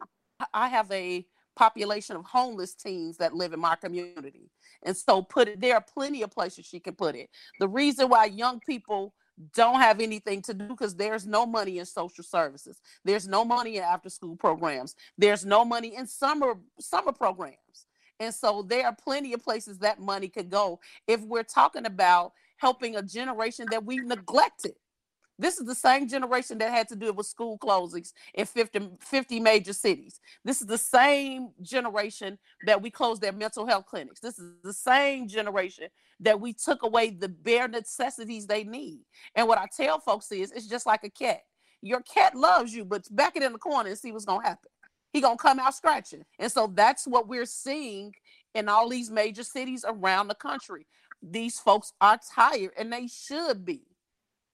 I 0.53 0.69
have 0.69 0.91
a 0.91 1.27
population 1.57 2.17
of 2.17 2.25
homeless 2.25 2.75
teens 2.75 3.17
that 3.19 3.35
live 3.35 3.53
in 3.53 3.61
my 3.61 3.77
community. 3.77 4.51
And 4.83 4.97
so 4.97 5.23
put 5.23 5.49
it 5.49 5.61
there 5.61 5.77
are 5.77 5.85
plenty 5.95 6.23
of 6.23 6.31
places 6.31 6.67
she 6.67 6.81
can 6.81 6.95
put 6.95 7.15
it. 7.15 7.31
The 7.61 7.69
reason 7.69 8.09
why 8.09 8.25
young 8.27 8.61
people 8.61 9.15
don't 9.55 9.81
have 9.81 10.01
anything 10.01 10.43
to 10.43 10.55
do 10.55 10.69
because 10.69 10.95
there's 10.95 11.27
no 11.27 11.47
money 11.47 11.79
in 11.79 11.87
social 11.87 12.25
services. 12.25 12.81
There's 13.05 13.27
no 13.27 13.45
money 13.45 13.79
in 13.79 13.83
after 13.83 14.09
school 14.09 14.37
programs. 14.37 14.95
There's 15.19 15.45
no 15.45 15.65
money 15.65 15.97
in 15.97 16.07
summer 16.07 16.55
summer 16.79 17.13
programs. 17.13 17.87
And 18.21 18.33
so 18.33 18.63
there 18.63 18.87
are 18.87 18.95
plenty 18.95 19.33
of 19.33 19.43
places 19.43 19.79
that 19.79 20.01
money 20.01 20.29
could 20.29 20.51
go 20.51 20.79
if 21.09 21.21
we're 21.23 21.43
talking 21.43 21.87
about 21.87 22.33
helping 22.59 22.97
a 22.97 23.03
generation 23.03 23.67
that 23.71 23.85
we 23.85 23.99
neglected. 23.99 24.75
This 25.39 25.59
is 25.59 25.67
the 25.67 25.75
same 25.75 26.09
generation 26.09 26.59
that 26.59 26.73
had 26.73 26.89
to 26.89 26.97
do 26.97 27.07
it 27.07 27.17
with 27.17 27.27
school 27.27 27.59
closings 27.59 28.13
in 28.35 28.47
50, 28.47 28.91
50 29.01 29.41
major 29.41 29.73
cities. 29.73 30.21
This 30.45 30.61
is 30.61 30.67
the 30.67 30.79
same 30.79 31.51
generation 31.61 32.39
that 32.67 32.81
we 32.81 32.91
closed 32.91 33.21
their 33.21 33.33
mental 33.33 33.67
health 33.67 33.87
clinics. 33.87 34.21
This 34.21 34.39
is 34.39 34.53
the 34.63 34.73
same 34.73 35.27
generation 35.27 35.89
that 36.21 36.41
we 36.41 36.53
took 36.53 36.85
away 36.85 37.11
the 37.11 37.29
bare 37.29 37.67
necessities 37.67 38.47
they 38.47 38.63
need. 38.63 39.01
And 39.35 39.49
what 39.49 39.59
I 39.59 39.67
tell 39.77 39.99
folks 39.99 40.31
is 40.31 40.53
it's 40.53 40.69
just 40.69 40.87
like 40.87 41.03
a 41.03 41.11
cat. 41.11 41.41
Your 41.83 42.01
cat 42.03 42.35
loves 42.35 42.73
you, 42.73 42.85
but 42.85 43.05
back 43.11 43.37
it 43.37 43.43
in 43.43 43.53
the 43.53 43.59
corner 43.59 43.89
and 43.89 43.99
see 43.99 44.13
what's 44.13 44.25
gonna 44.25 44.47
happen. 44.47 44.71
He 45.13 45.21
gonna 45.21 45.37
come 45.37 45.59
out 45.59 45.75
scratching. 45.75 46.25
And 46.39 46.51
so 46.51 46.73
that's 46.73 47.07
what 47.07 47.29
we're 47.29 47.45
seeing 47.45 48.15
in 48.55 48.69
all 48.69 48.89
these 48.89 49.11
major 49.11 49.43
cities 49.43 49.85
around 49.87 50.29
the 50.29 50.35
country. 50.35 50.87
These 51.23 51.59
folks 51.59 51.93
are 52.01 52.19
tired 52.35 52.71
and 52.79 52.93
they 52.93 53.09
should 53.09 53.65
be 53.65 53.83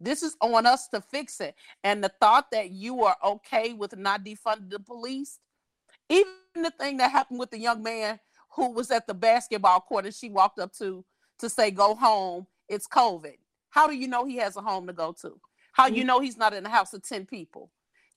this 0.00 0.22
is 0.22 0.36
on 0.40 0.66
us 0.66 0.88
to 0.88 1.00
fix 1.00 1.40
it. 1.40 1.54
And 1.84 2.02
the 2.02 2.10
thought 2.20 2.50
that 2.52 2.70
you 2.70 3.04
are 3.04 3.16
okay 3.24 3.72
with 3.72 3.96
not 3.96 4.24
defunding 4.24 4.70
the 4.70 4.80
police, 4.80 5.38
even 6.08 6.32
the 6.54 6.72
thing 6.78 6.96
that 6.96 7.10
happened 7.10 7.38
with 7.38 7.50
the 7.50 7.58
young 7.58 7.82
man 7.82 8.18
who 8.56 8.72
was 8.72 8.90
at 8.90 9.06
the 9.06 9.14
basketball 9.14 9.80
court 9.80 10.06
and 10.06 10.14
she 10.14 10.30
walked 10.30 10.58
up 10.58 10.72
to 10.78 11.04
to 11.38 11.48
say, 11.48 11.70
go 11.70 11.94
home, 11.94 12.46
it's 12.68 12.86
COVID. 12.86 13.36
How 13.70 13.86
do 13.86 13.94
you 13.94 14.08
know 14.08 14.26
he 14.26 14.36
has 14.36 14.56
a 14.56 14.60
home 14.60 14.86
to 14.86 14.92
go 14.92 15.14
to? 15.22 15.40
How 15.72 15.86
you 15.86 16.02
mm. 16.02 16.06
know 16.06 16.20
he's 16.20 16.36
not 16.36 16.52
in 16.52 16.66
a 16.66 16.68
house 16.68 16.92
of 16.92 17.02
10 17.02 17.26
people? 17.26 17.70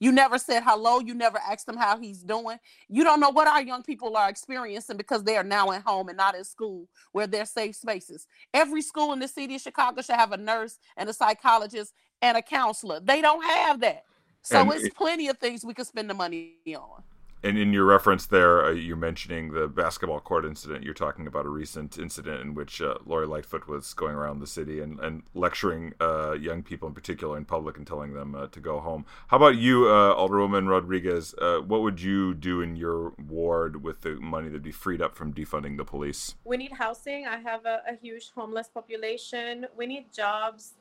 You 0.03 0.11
never 0.11 0.37
said 0.37 0.63
hello. 0.65 0.99
You 0.99 1.13
never 1.13 1.37
asked 1.37 1.65
him 1.65 1.77
how 1.77 1.97
he's 1.97 2.23
doing. 2.23 2.57
You 2.89 3.05
don't 3.05 3.21
know 3.21 3.29
what 3.29 3.47
our 3.47 3.61
young 3.61 3.83
people 3.83 4.17
are 4.17 4.29
experiencing 4.29 4.97
because 4.97 5.23
they 5.23 5.37
are 5.37 5.45
now 5.45 5.71
at 5.71 5.83
home 5.83 6.09
and 6.09 6.17
not 6.17 6.35
in 6.35 6.43
school 6.43 6.89
where 7.13 7.25
they're 7.25 7.45
safe 7.45 7.77
spaces. 7.77 8.27
Every 8.53 8.81
school 8.81 9.13
in 9.13 9.19
the 9.19 9.29
city 9.29 9.55
of 9.55 9.61
Chicago 9.61 10.01
should 10.01 10.17
have 10.17 10.33
a 10.33 10.37
nurse 10.37 10.77
and 10.97 11.07
a 11.07 11.13
psychologist 11.13 11.93
and 12.21 12.35
a 12.35 12.41
counselor. 12.41 12.99
They 12.99 13.21
don't 13.21 13.45
have 13.45 13.79
that. 13.79 14.03
So 14.41 14.59
and 14.59 14.73
it's 14.73 14.93
plenty 14.93 15.29
of 15.29 15.37
things 15.37 15.63
we 15.63 15.73
could 15.73 15.87
spend 15.87 16.09
the 16.09 16.13
money 16.13 16.57
on 16.67 17.01
and 17.43 17.57
in 17.57 17.73
your 17.73 17.85
reference 17.85 18.25
there, 18.25 18.65
uh, 18.65 18.71
you're 18.71 18.95
mentioning 18.95 19.51
the 19.51 19.67
basketball 19.67 20.21
court 20.21 20.45
incident. 20.45 20.83
You're 20.83 20.93
talking 20.93 21.27
about 21.27 21.45
a 21.45 21.49
recent 21.49 21.97
incident 21.97 22.41
in 22.41 22.53
which 22.53 22.81
uh, 22.81 22.95
Lori 23.05 23.27
Lightfoot 23.27 23.67
was 23.67 23.93
going 23.93 24.15
around 24.15 24.39
the 24.39 24.47
city 24.47 24.79
and, 24.79 24.99
and 24.99 25.23
lecturing 25.33 25.93
uh, 25.99 26.33
young 26.33 26.63
people 26.63 26.87
in 26.87 26.93
particular 26.93 27.37
in 27.37 27.45
public 27.45 27.77
and 27.77 27.85
telling 27.85 28.13
them 28.13 28.33
uh, 28.33 28.47
to 28.47 28.59
go 28.59 28.79
home. 28.79 29.05
How 29.27 29.37
about 29.37 29.57
you, 29.57 29.87
uh, 29.87 30.15
Alderwoman 30.15 30.69
Rodriguez? 30.69 31.35
Uh, 31.35 31.57
what 31.57 31.81
would 31.81 32.01
you 32.01 32.33
do 32.33 32.61
in 32.61 32.75
your 32.75 33.13
ward 33.27 33.83
with 33.83 34.01
the 34.01 34.15
money 34.15 34.47
that'd 34.47 34.63
be 34.63 34.71
freed 34.71 35.01
up 35.01 35.15
from 35.15 35.33
defunding 35.33 35.77
the 35.77 35.85
police? 35.85 36.35
We 36.45 36.57
need 36.57 36.71
housing. 36.71 37.25
I 37.27 37.37
have 37.37 37.65
a, 37.65 37.81
a 37.89 37.95
huge 38.01 38.31
homeless 38.33 38.69
population. 38.69 39.67
We 39.75 39.85
need 39.85 40.13
jobs 40.13 40.75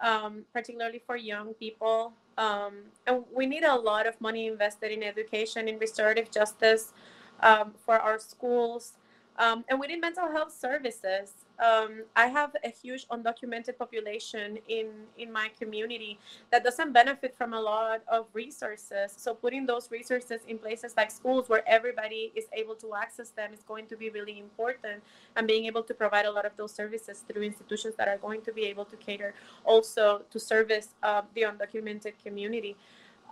um, 0.00 0.44
particularly 0.52 1.02
for 1.06 1.16
young 1.16 1.54
people. 1.54 2.12
Um, 2.36 2.90
and 3.06 3.24
we 3.32 3.46
need 3.46 3.64
a 3.64 3.74
lot 3.76 4.06
of 4.06 4.20
money 4.20 4.46
invested 4.46 4.90
in 4.90 5.02
education, 5.02 5.68
in 5.68 5.78
restorative 5.78 6.30
justice 6.30 6.92
um, 7.40 7.74
for 7.84 7.98
our 7.98 8.18
schools. 8.18 8.94
Um, 9.36 9.64
and 9.68 9.80
within 9.80 10.00
mental 10.00 10.30
health 10.30 10.52
services 10.52 11.32
um, 11.58 12.02
I 12.16 12.26
have 12.26 12.56
a 12.64 12.68
huge 12.68 13.06
undocumented 13.08 13.78
population 13.78 14.58
in 14.68 14.88
in 15.16 15.32
my 15.32 15.50
community 15.58 16.18
that 16.50 16.64
doesn't 16.64 16.92
benefit 16.92 17.34
from 17.36 17.54
a 17.54 17.60
lot 17.60 18.02
of 18.08 18.26
resources. 18.32 19.14
So 19.16 19.34
putting 19.34 19.66
those 19.66 19.90
resources 19.90 20.40
in 20.48 20.58
places 20.58 20.94
like 20.96 21.10
schools 21.10 21.48
where 21.48 21.62
everybody 21.68 22.32
is 22.34 22.46
able 22.52 22.74
to 22.76 22.94
access 22.94 23.30
them 23.30 23.52
is 23.52 23.62
going 23.62 23.86
to 23.86 23.96
be 23.96 24.10
really 24.10 24.38
important, 24.40 25.02
and 25.36 25.46
being 25.46 25.66
able 25.66 25.84
to 25.84 25.94
provide 25.94 26.26
a 26.26 26.32
lot 26.32 26.44
of 26.44 26.56
those 26.56 26.72
services 26.72 27.24
through 27.28 27.42
institutions 27.42 27.94
that 27.96 28.08
are 28.08 28.18
going 28.18 28.42
to 28.42 28.52
be 28.52 28.64
able 28.64 28.84
to 28.84 28.96
cater 28.96 29.34
also 29.64 30.22
to 30.30 30.40
service 30.40 30.88
uh, 31.02 31.22
the 31.34 31.42
undocumented 31.42 32.14
community 32.24 32.76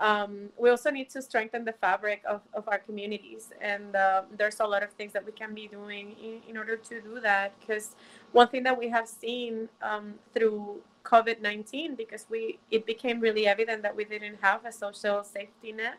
um, 0.00 0.48
we 0.58 0.70
also 0.70 0.90
need 0.90 1.08
to 1.10 1.22
strengthen 1.22 1.64
the 1.64 1.72
fabric 1.72 2.22
of, 2.28 2.40
of 2.54 2.66
our 2.68 2.78
communities 2.78 3.50
and 3.60 3.94
uh, 3.94 4.22
there's 4.36 4.60
a 4.60 4.66
lot 4.66 4.82
of 4.82 4.90
things 4.92 5.12
that 5.12 5.24
we 5.24 5.32
can 5.32 5.54
be 5.54 5.68
doing 5.68 6.16
in, 6.22 6.40
in 6.48 6.56
order 6.56 6.76
to 6.76 7.00
do 7.00 7.20
that 7.20 7.52
because 7.60 7.94
one 8.32 8.48
thing 8.48 8.62
that 8.62 8.78
we 8.78 8.88
have 8.88 9.08
seen 9.08 9.68
um, 9.82 10.14
through 10.34 10.80
covid-19 11.04 11.96
because 11.96 12.26
we 12.30 12.58
it 12.70 12.86
became 12.86 13.20
really 13.20 13.46
evident 13.46 13.82
that 13.82 13.94
we 13.94 14.04
didn't 14.04 14.38
have 14.40 14.64
a 14.64 14.72
social 14.72 15.24
safety 15.24 15.72
net 15.72 15.98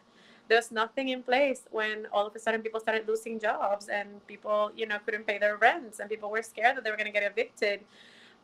there's 0.49 0.71
nothing 0.71 1.10
in 1.10 1.23
place 1.23 1.62
when 1.71 2.06
all 2.12 2.27
of 2.27 2.36
a 2.36 2.39
sudden 2.39 2.62
people 2.62 2.79
started 2.79 3.08
losing 3.08 3.39
jobs 3.39 3.88
and 3.88 4.25
people 4.27 4.71
you 4.75 4.86
know 4.86 4.97
couldn't 5.06 5.25
pay 5.25 5.38
their 5.38 5.58
rents 5.58 5.99
and 5.99 6.10
people 6.10 6.29
were 6.29 6.43
scared 6.43 6.75
that 6.75 6.84
they 6.84 6.91
were 6.91 6.97
going 6.97 7.12
to 7.12 7.17
get 7.19 7.23
evicted. 7.23 7.79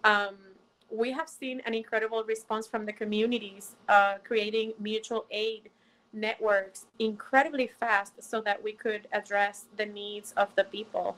Um, 0.03 0.35
we 0.91 1.11
have 1.11 1.29
seen 1.29 1.61
an 1.65 1.73
incredible 1.73 2.23
response 2.23 2.67
from 2.67 2.85
the 2.85 2.93
communities, 2.93 3.75
uh, 3.87 4.15
creating 4.23 4.73
mutual 4.79 5.25
aid 5.31 5.69
networks 6.11 6.87
incredibly 6.97 7.67
fast 7.79 8.13
so 8.21 8.41
that 8.41 8.63
we 8.63 8.73
could 8.73 9.07
address 9.11 9.65
the 9.77 9.85
needs 9.85 10.33
of 10.35 10.55
the 10.55 10.63
people. 10.63 11.15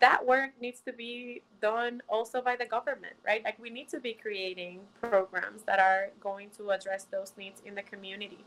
That 0.00 0.24
work 0.24 0.52
needs 0.60 0.80
to 0.82 0.92
be 0.92 1.42
done 1.60 2.00
also 2.08 2.40
by 2.40 2.56
the 2.56 2.64
government, 2.64 3.14
right? 3.26 3.44
Like 3.44 3.58
we 3.60 3.68
need 3.68 3.88
to 3.88 4.00
be 4.00 4.14
creating 4.14 4.80
programs 5.00 5.62
that 5.64 5.78
are 5.78 6.10
going 6.20 6.50
to 6.56 6.70
address 6.70 7.04
those 7.10 7.32
needs 7.36 7.60
in 7.66 7.74
the 7.74 7.82
community. 7.82 8.44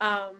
Um, 0.00 0.36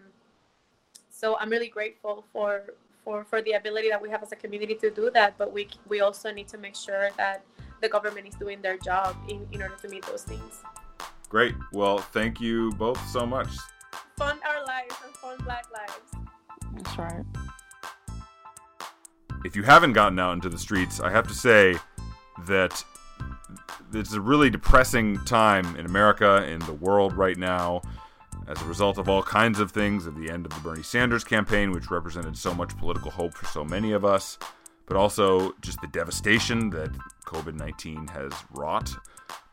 so 1.09 1.37
I'm 1.39 1.49
really 1.49 1.69
grateful 1.69 2.25
for 2.33 2.73
for 3.03 3.23
for 3.23 3.41
the 3.41 3.53
ability 3.53 3.89
that 3.89 4.01
we 4.01 4.09
have 4.09 4.23
as 4.23 4.31
a 4.31 4.35
community 4.35 4.75
to 4.75 4.89
do 4.89 5.09
that, 5.11 5.37
but 5.37 5.53
we 5.53 5.69
we 5.87 6.01
also 6.01 6.31
need 6.31 6.47
to 6.49 6.57
make 6.57 6.75
sure 6.75 7.09
that 7.17 7.45
the 7.81 7.89
government 7.89 8.27
is 8.27 8.35
doing 8.35 8.61
their 8.61 8.77
job 8.77 9.15
in, 9.27 9.45
in 9.51 9.61
order 9.61 9.75
to 9.81 9.89
meet 9.89 10.05
those 10.05 10.23
things. 10.23 10.61
Great. 11.29 11.55
Well, 11.73 11.97
thank 11.97 12.39
you 12.39 12.71
both 12.73 12.99
so 13.09 13.25
much. 13.25 13.49
Fund 14.17 14.39
our 14.47 14.63
lives 14.65 14.95
and 15.05 15.15
fund 15.15 15.43
Black 15.43 15.65
lives. 15.71 16.27
That's 16.75 16.97
right. 16.97 17.25
If 19.43 19.55
you 19.55 19.63
haven't 19.63 19.93
gotten 19.93 20.19
out 20.19 20.33
into 20.33 20.49
the 20.49 20.57
streets, 20.57 20.99
I 20.99 21.09
have 21.09 21.27
to 21.27 21.33
say 21.33 21.75
that 22.47 22.83
it's 23.93 24.13
a 24.13 24.21
really 24.21 24.49
depressing 24.49 25.17
time 25.25 25.75
in 25.75 25.85
America, 25.85 26.45
in 26.47 26.59
the 26.59 26.73
world 26.73 27.13
right 27.13 27.37
now, 27.37 27.81
as 28.47 28.61
a 28.61 28.65
result 28.65 28.97
of 28.97 29.09
all 29.09 29.23
kinds 29.23 29.59
of 29.59 29.71
things 29.71 30.05
at 30.05 30.15
the 30.15 30.29
end 30.29 30.45
of 30.45 30.53
the 30.53 30.59
Bernie 30.59 30.83
Sanders 30.83 31.23
campaign, 31.23 31.71
which 31.71 31.89
represented 31.89 32.37
so 32.37 32.53
much 32.53 32.77
political 32.77 33.09
hope 33.09 33.33
for 33.33 33.45
so 33.45 33.63
many 33.63 33.93
of 33.93 34.05
us 34.05 34.37
but 34.91 34.99
also 34.99 35.55
just 35.61 35.79
the 35.79 35.87
devastation 35.87 36.69
that 36.69 36.91
COVID 37.23 37.57
19 37.57 38.07
has 38.07 38.33
wrought. 38.51 38.93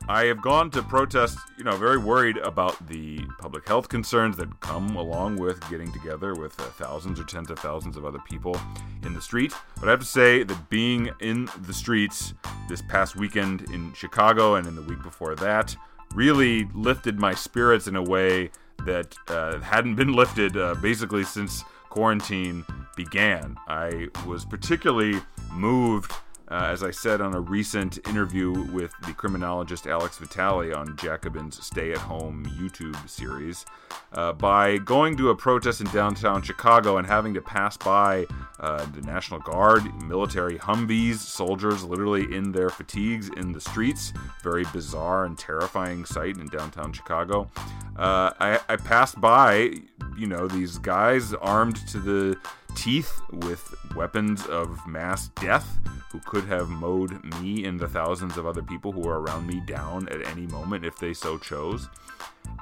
I 0.09 0.25
have 0.25 0.43
gone 0.43 0.69
to 0.73 0.83
protest, 0.83 1.39
you 1.57 1.63
know, 1.63 1.77
very 1.77 1.97
worried 1.97 2.39
about 2.39 2.89
the 2.89 3.21
public 3.39 3.69
health 3.69 3.89
concerns 3.89 4.37
that 4.39 4.59
come 4.59 4.97
along 4.97 5.37
with 5.37 5.61
getting 5.71 5.93
together 5.93 6.35
with 6.35 6.59
uh, 6.59 6.65
thousands 6.65 7.21
or 7.21 7.25
tens 7.25 7.53
of 7.53 7.59
thousands 7.61 7.97
of 7.97 8.05
other 8.05 8.19
people 8.29 8.61
in 9.05 9.15
the 9.15 9.21
street. 9.21 9.53
But 9.79 9.87
I 9.87 9.93
have 9.93 10.01
to 10.01 10.07
say 10.07 10.43
that 10.43 10.71
being 10.71 11.09
in 11.21 11.49
the 11.69 11.73
streets 11.73 12.35
this 12.69 12.83
past 12.83 13.15
weekend 13.15 13.71
in 13.71 13.93
Chicago 13.93 14.57
and 14.57 14.67
in 14.67 14.75
the 14.75 14.83
week 14.83 15.05
before 15.05 15.37
that 15.37 15.77
really 16.15 16.65
lifted 16.75 17.21
my 17.21 17.33
spirits 17.33 17.87
in 17.87 17.95
a 17.95 18.03
way 18.03 18.51
that 18.85 19.15
uh, 19.29 19.61
hadn't 19.61 19.95
been 19.95 20.15
lifted 20.15 20.57
uh, 20.57 20.75
basically 20.83 21.23
since 21.23 21.63
quarantine 21.89 22.65
began. 22.97 23.57
I 23.69 24.09
was 24.27 24.45
particularly 24.45 25.21
moved, 25.53 26.13
uh, 26.51 26.65
as 26.65 26.83
I 26.83 26.91
said 26.91 27.21
on 27.21 27.35
a 27.35 27.41
recent 27.41 27.99
interview 28.09 28.53
with 28.73 28.93
the 29.07 29.13
criminologist 29.13 29.87
Alex 29.87 30.19
Vitale 30.19 30.73
on 30.75 30.97
Jacobin's 30.97 31.65
Stay 31.65 31.93
at 31.93 31.99
Home 31.99 32.45
YouTube 32.59 33.09
series, 33.09 33.67
uh, 34.13 34.33
by 34.33 34.79
going 34.79 35.17
to 35.19 35.31
a 35.31 35.37
protest 35.37 35.81
in 35.81 35.87
downtown 35.89 36.43
Chicago 36.43 36.97
and 36.97 37.07
having 37.07 37.35
to 37.35 37.43
pass 37.43 37.77
by 37.77 38.27
uh, 38.61 38.85
the 38.93 39.03
National 39.03 39.41
Guard, 39.41 39.85
military 40.05 40.59
Humvees, 40.59 41.17
soldiers 41.17 41.85
literally 41.85 42.35
in 42.35 42.53
their 42.53 42.71
fatigues 42.71 43.29
in 43.37 43.53
the 43.53 43.61
streets. 43.61 44.13
Very 44.43 44.65
bizarre 44.73 45.25
and 45.27 45.39
terrifying 45.39 46.05
sight 46.05 46.39
in 46.39 46.49
downtown 46.49 46.93
Chicago. 46.93 47.51
Uh, 47.97 48.33
I, 48.41 48.61
I 48.69 48.77
passed 48.77 49.21
by, 49.21 49.73
you 50.17 50.27
know, 50.27 50.47
these 50.47 50.79
guys 50.79 51.35
armed 51.35 51.77
to 51.89 51.99
the 51.99 52.39
teeth 52.75 53.21
with 53.33 53.75
weapons 53.95 54.47
of 54.47 54.87
mass 54.87 55.29
death 55.41 55.79
who 56.11 56.21
could 56.21 56.45
have 56.45 56.69
mowed 56.69 57.23
me 57.41 57.65
and 57.65 57.79
the 57.79 57.89
thousands 57.89 58.37
of 58.37 58.47
other 58.47 58.63
people 58.63 58.93
who 58.93 59.07
are 59.09 59.21
around 59.21 59.47
me 59.47 59.61
down 59.67 60.09
at 60.09 60.27
any 60.29 60.47
moment 60.47 60.85
if 60.85 60.97
they 60.99 61.13
so 61.13 61.39
chose. 61.39 61.89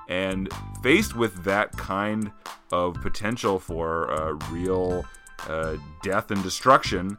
And 0.08 0.48
faced 0.82 1.16
with 1.16 1.44
that 1.44 1.72
kind 1.72 2.32
of 2.72 2.94
potential 3.02 3.58
for 3.58 4.10
uh, 4.10 4.32
real 4.50 5.04
uh, 5.48 5.76
death 6.02 6.30
and 6.30 6.42
destruction, 6.42 7.18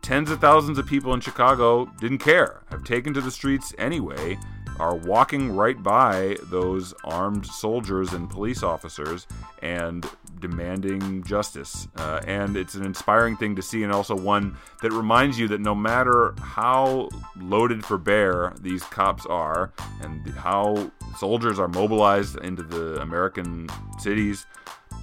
tens 0.00 0.30
of 0.30 0.40
thousands 0.40 0.78
of 0.78 0.86
people 0.86 1.14
in 1.14 1.20
Chicago 1.20 1.86
didn't 2.00 2.18
care, 2.18 2.62
have 2.70 2.84
taken 2.84 3.12
to 3.14 3.20
the 3.20 3.30
streets 3.30 3.74
anyway, 3.78 4.38
are 4.78 4.96
walking 4.96 5.54
right 5.54 5.82
by 5.82 6.36
those 6.44 6.94
armed 7.04 7.46
soldiers 7.46 8.12
and 8.12 8.30
police 8.30 8.62
officers 8.62 9.26
and 9.60 10.06
demanding 10.42 11.22
justice. 11.22 11.88
Uh, 11.96 12.20
and 12.26 12.56
it's 12.56 12.74
an 12.74 12.84
inspiring 12.84 13.36
thing 13.38 13.56
to 13.56 13.62
see, 13.62 13.82
and 13.82 13.92
also 13.92 14.14
one 14.14 14.56
that 14.82 14.92
reminds 14.92 15.38
you 15.38 15.48
that 15.48 15.60
no 15.60 15.74
matter 15.74 16.34
how 16.38 17.08
loaded 17.40 17.82
for 17.82 17.96
bear 17.96 18.52
these 18.60 18.82
cops 18.84 19.24
are, 19.24 19.72
and 20.02 20.28
how 20.34 20.90
soldiers 21.16 21.58
are 21.58 21.68
mobilized 21.68 22.36
into 22.40 22.62
the 22.62 23.00
American 23.00 23.68
cities, 23.98 24.44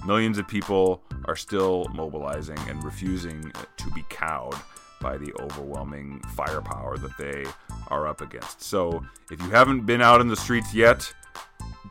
millions 0.06 0.38
of 0.38 0.46
people 0.46 1.02
are 1.24 1.36
still 1.36 1.86
mobilizing 1.92 2.58
and 2.68 2.84
refusing 2.84 3.52
to 3.76 3.90
be 3.90 4.04
cowed 4.08 4.54
by 5.00 5.16
the 5.16 5.32
overwhelming 5.40 6.20
firepower 6.36 6.98
that 6.98 7.16
they 7.16 7.44
are 7.88 8.06
up 8.06 8.20
against. 8.20 8.62
So, 8.62 9.02
if 9.30 9.40
you 9.40 9.50
haven't 9.50 9.86
been 9.86 10.02
out 10.02 10.20
in 10.20 10.28
the 10.28 10.36
streets 10.36 10.74
yet, 10.74 11.12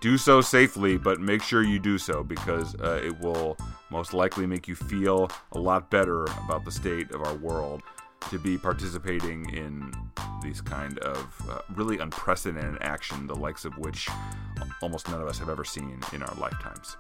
do 0.02 0.18
so 0.18 0.42
safely, 0.42 0.98
but 0.98 1.20
make 1.20 1.42
sure 1.42 1.64
you 1.64 1.80
do 1.80 1.98
so 1.98 2.24
because 2.24 2.76
uh, 2.76 3.02
it 3.04 3.20
will 3.20 3.58
most 3.90 4.14
likely 4.14 4.46
make 4.46 4.68
you 4.68 4.76
feel 4.76 5.30
a 5.54 5.60
lot 5.60 5.90
better 5.90 6.24
about 6.46 6.64
the 6.66 6.72
state 6.72 7.12
of 7.12 7.22
our 7.22 7.36
world 7.36 7.82
to 8.30 8.38
be 8.38 8.58
participating 8.58 9.50
in 9.50 9.92
these 10.44 10.62
kind 10.62 11.00
of 11.00 11.50
uh, 11.50 11.60
really 11.76 11.98
unprecedented 12.00 12.78
action, 12.82 13.28
the 13.28 13.36
likes 13.36 13.66
of 13.66 13.78
which 13.78 14.08
almost 14.82 15.10
none 15.10 15.22
of 15.22 15.28
us 15.28 15.40
have 15.40 15.50
ever 15.50 15.66
seen 15.66 16.00
in 16.14 16.24
our 16.24 16.36
lifetimes. 16.36 16.96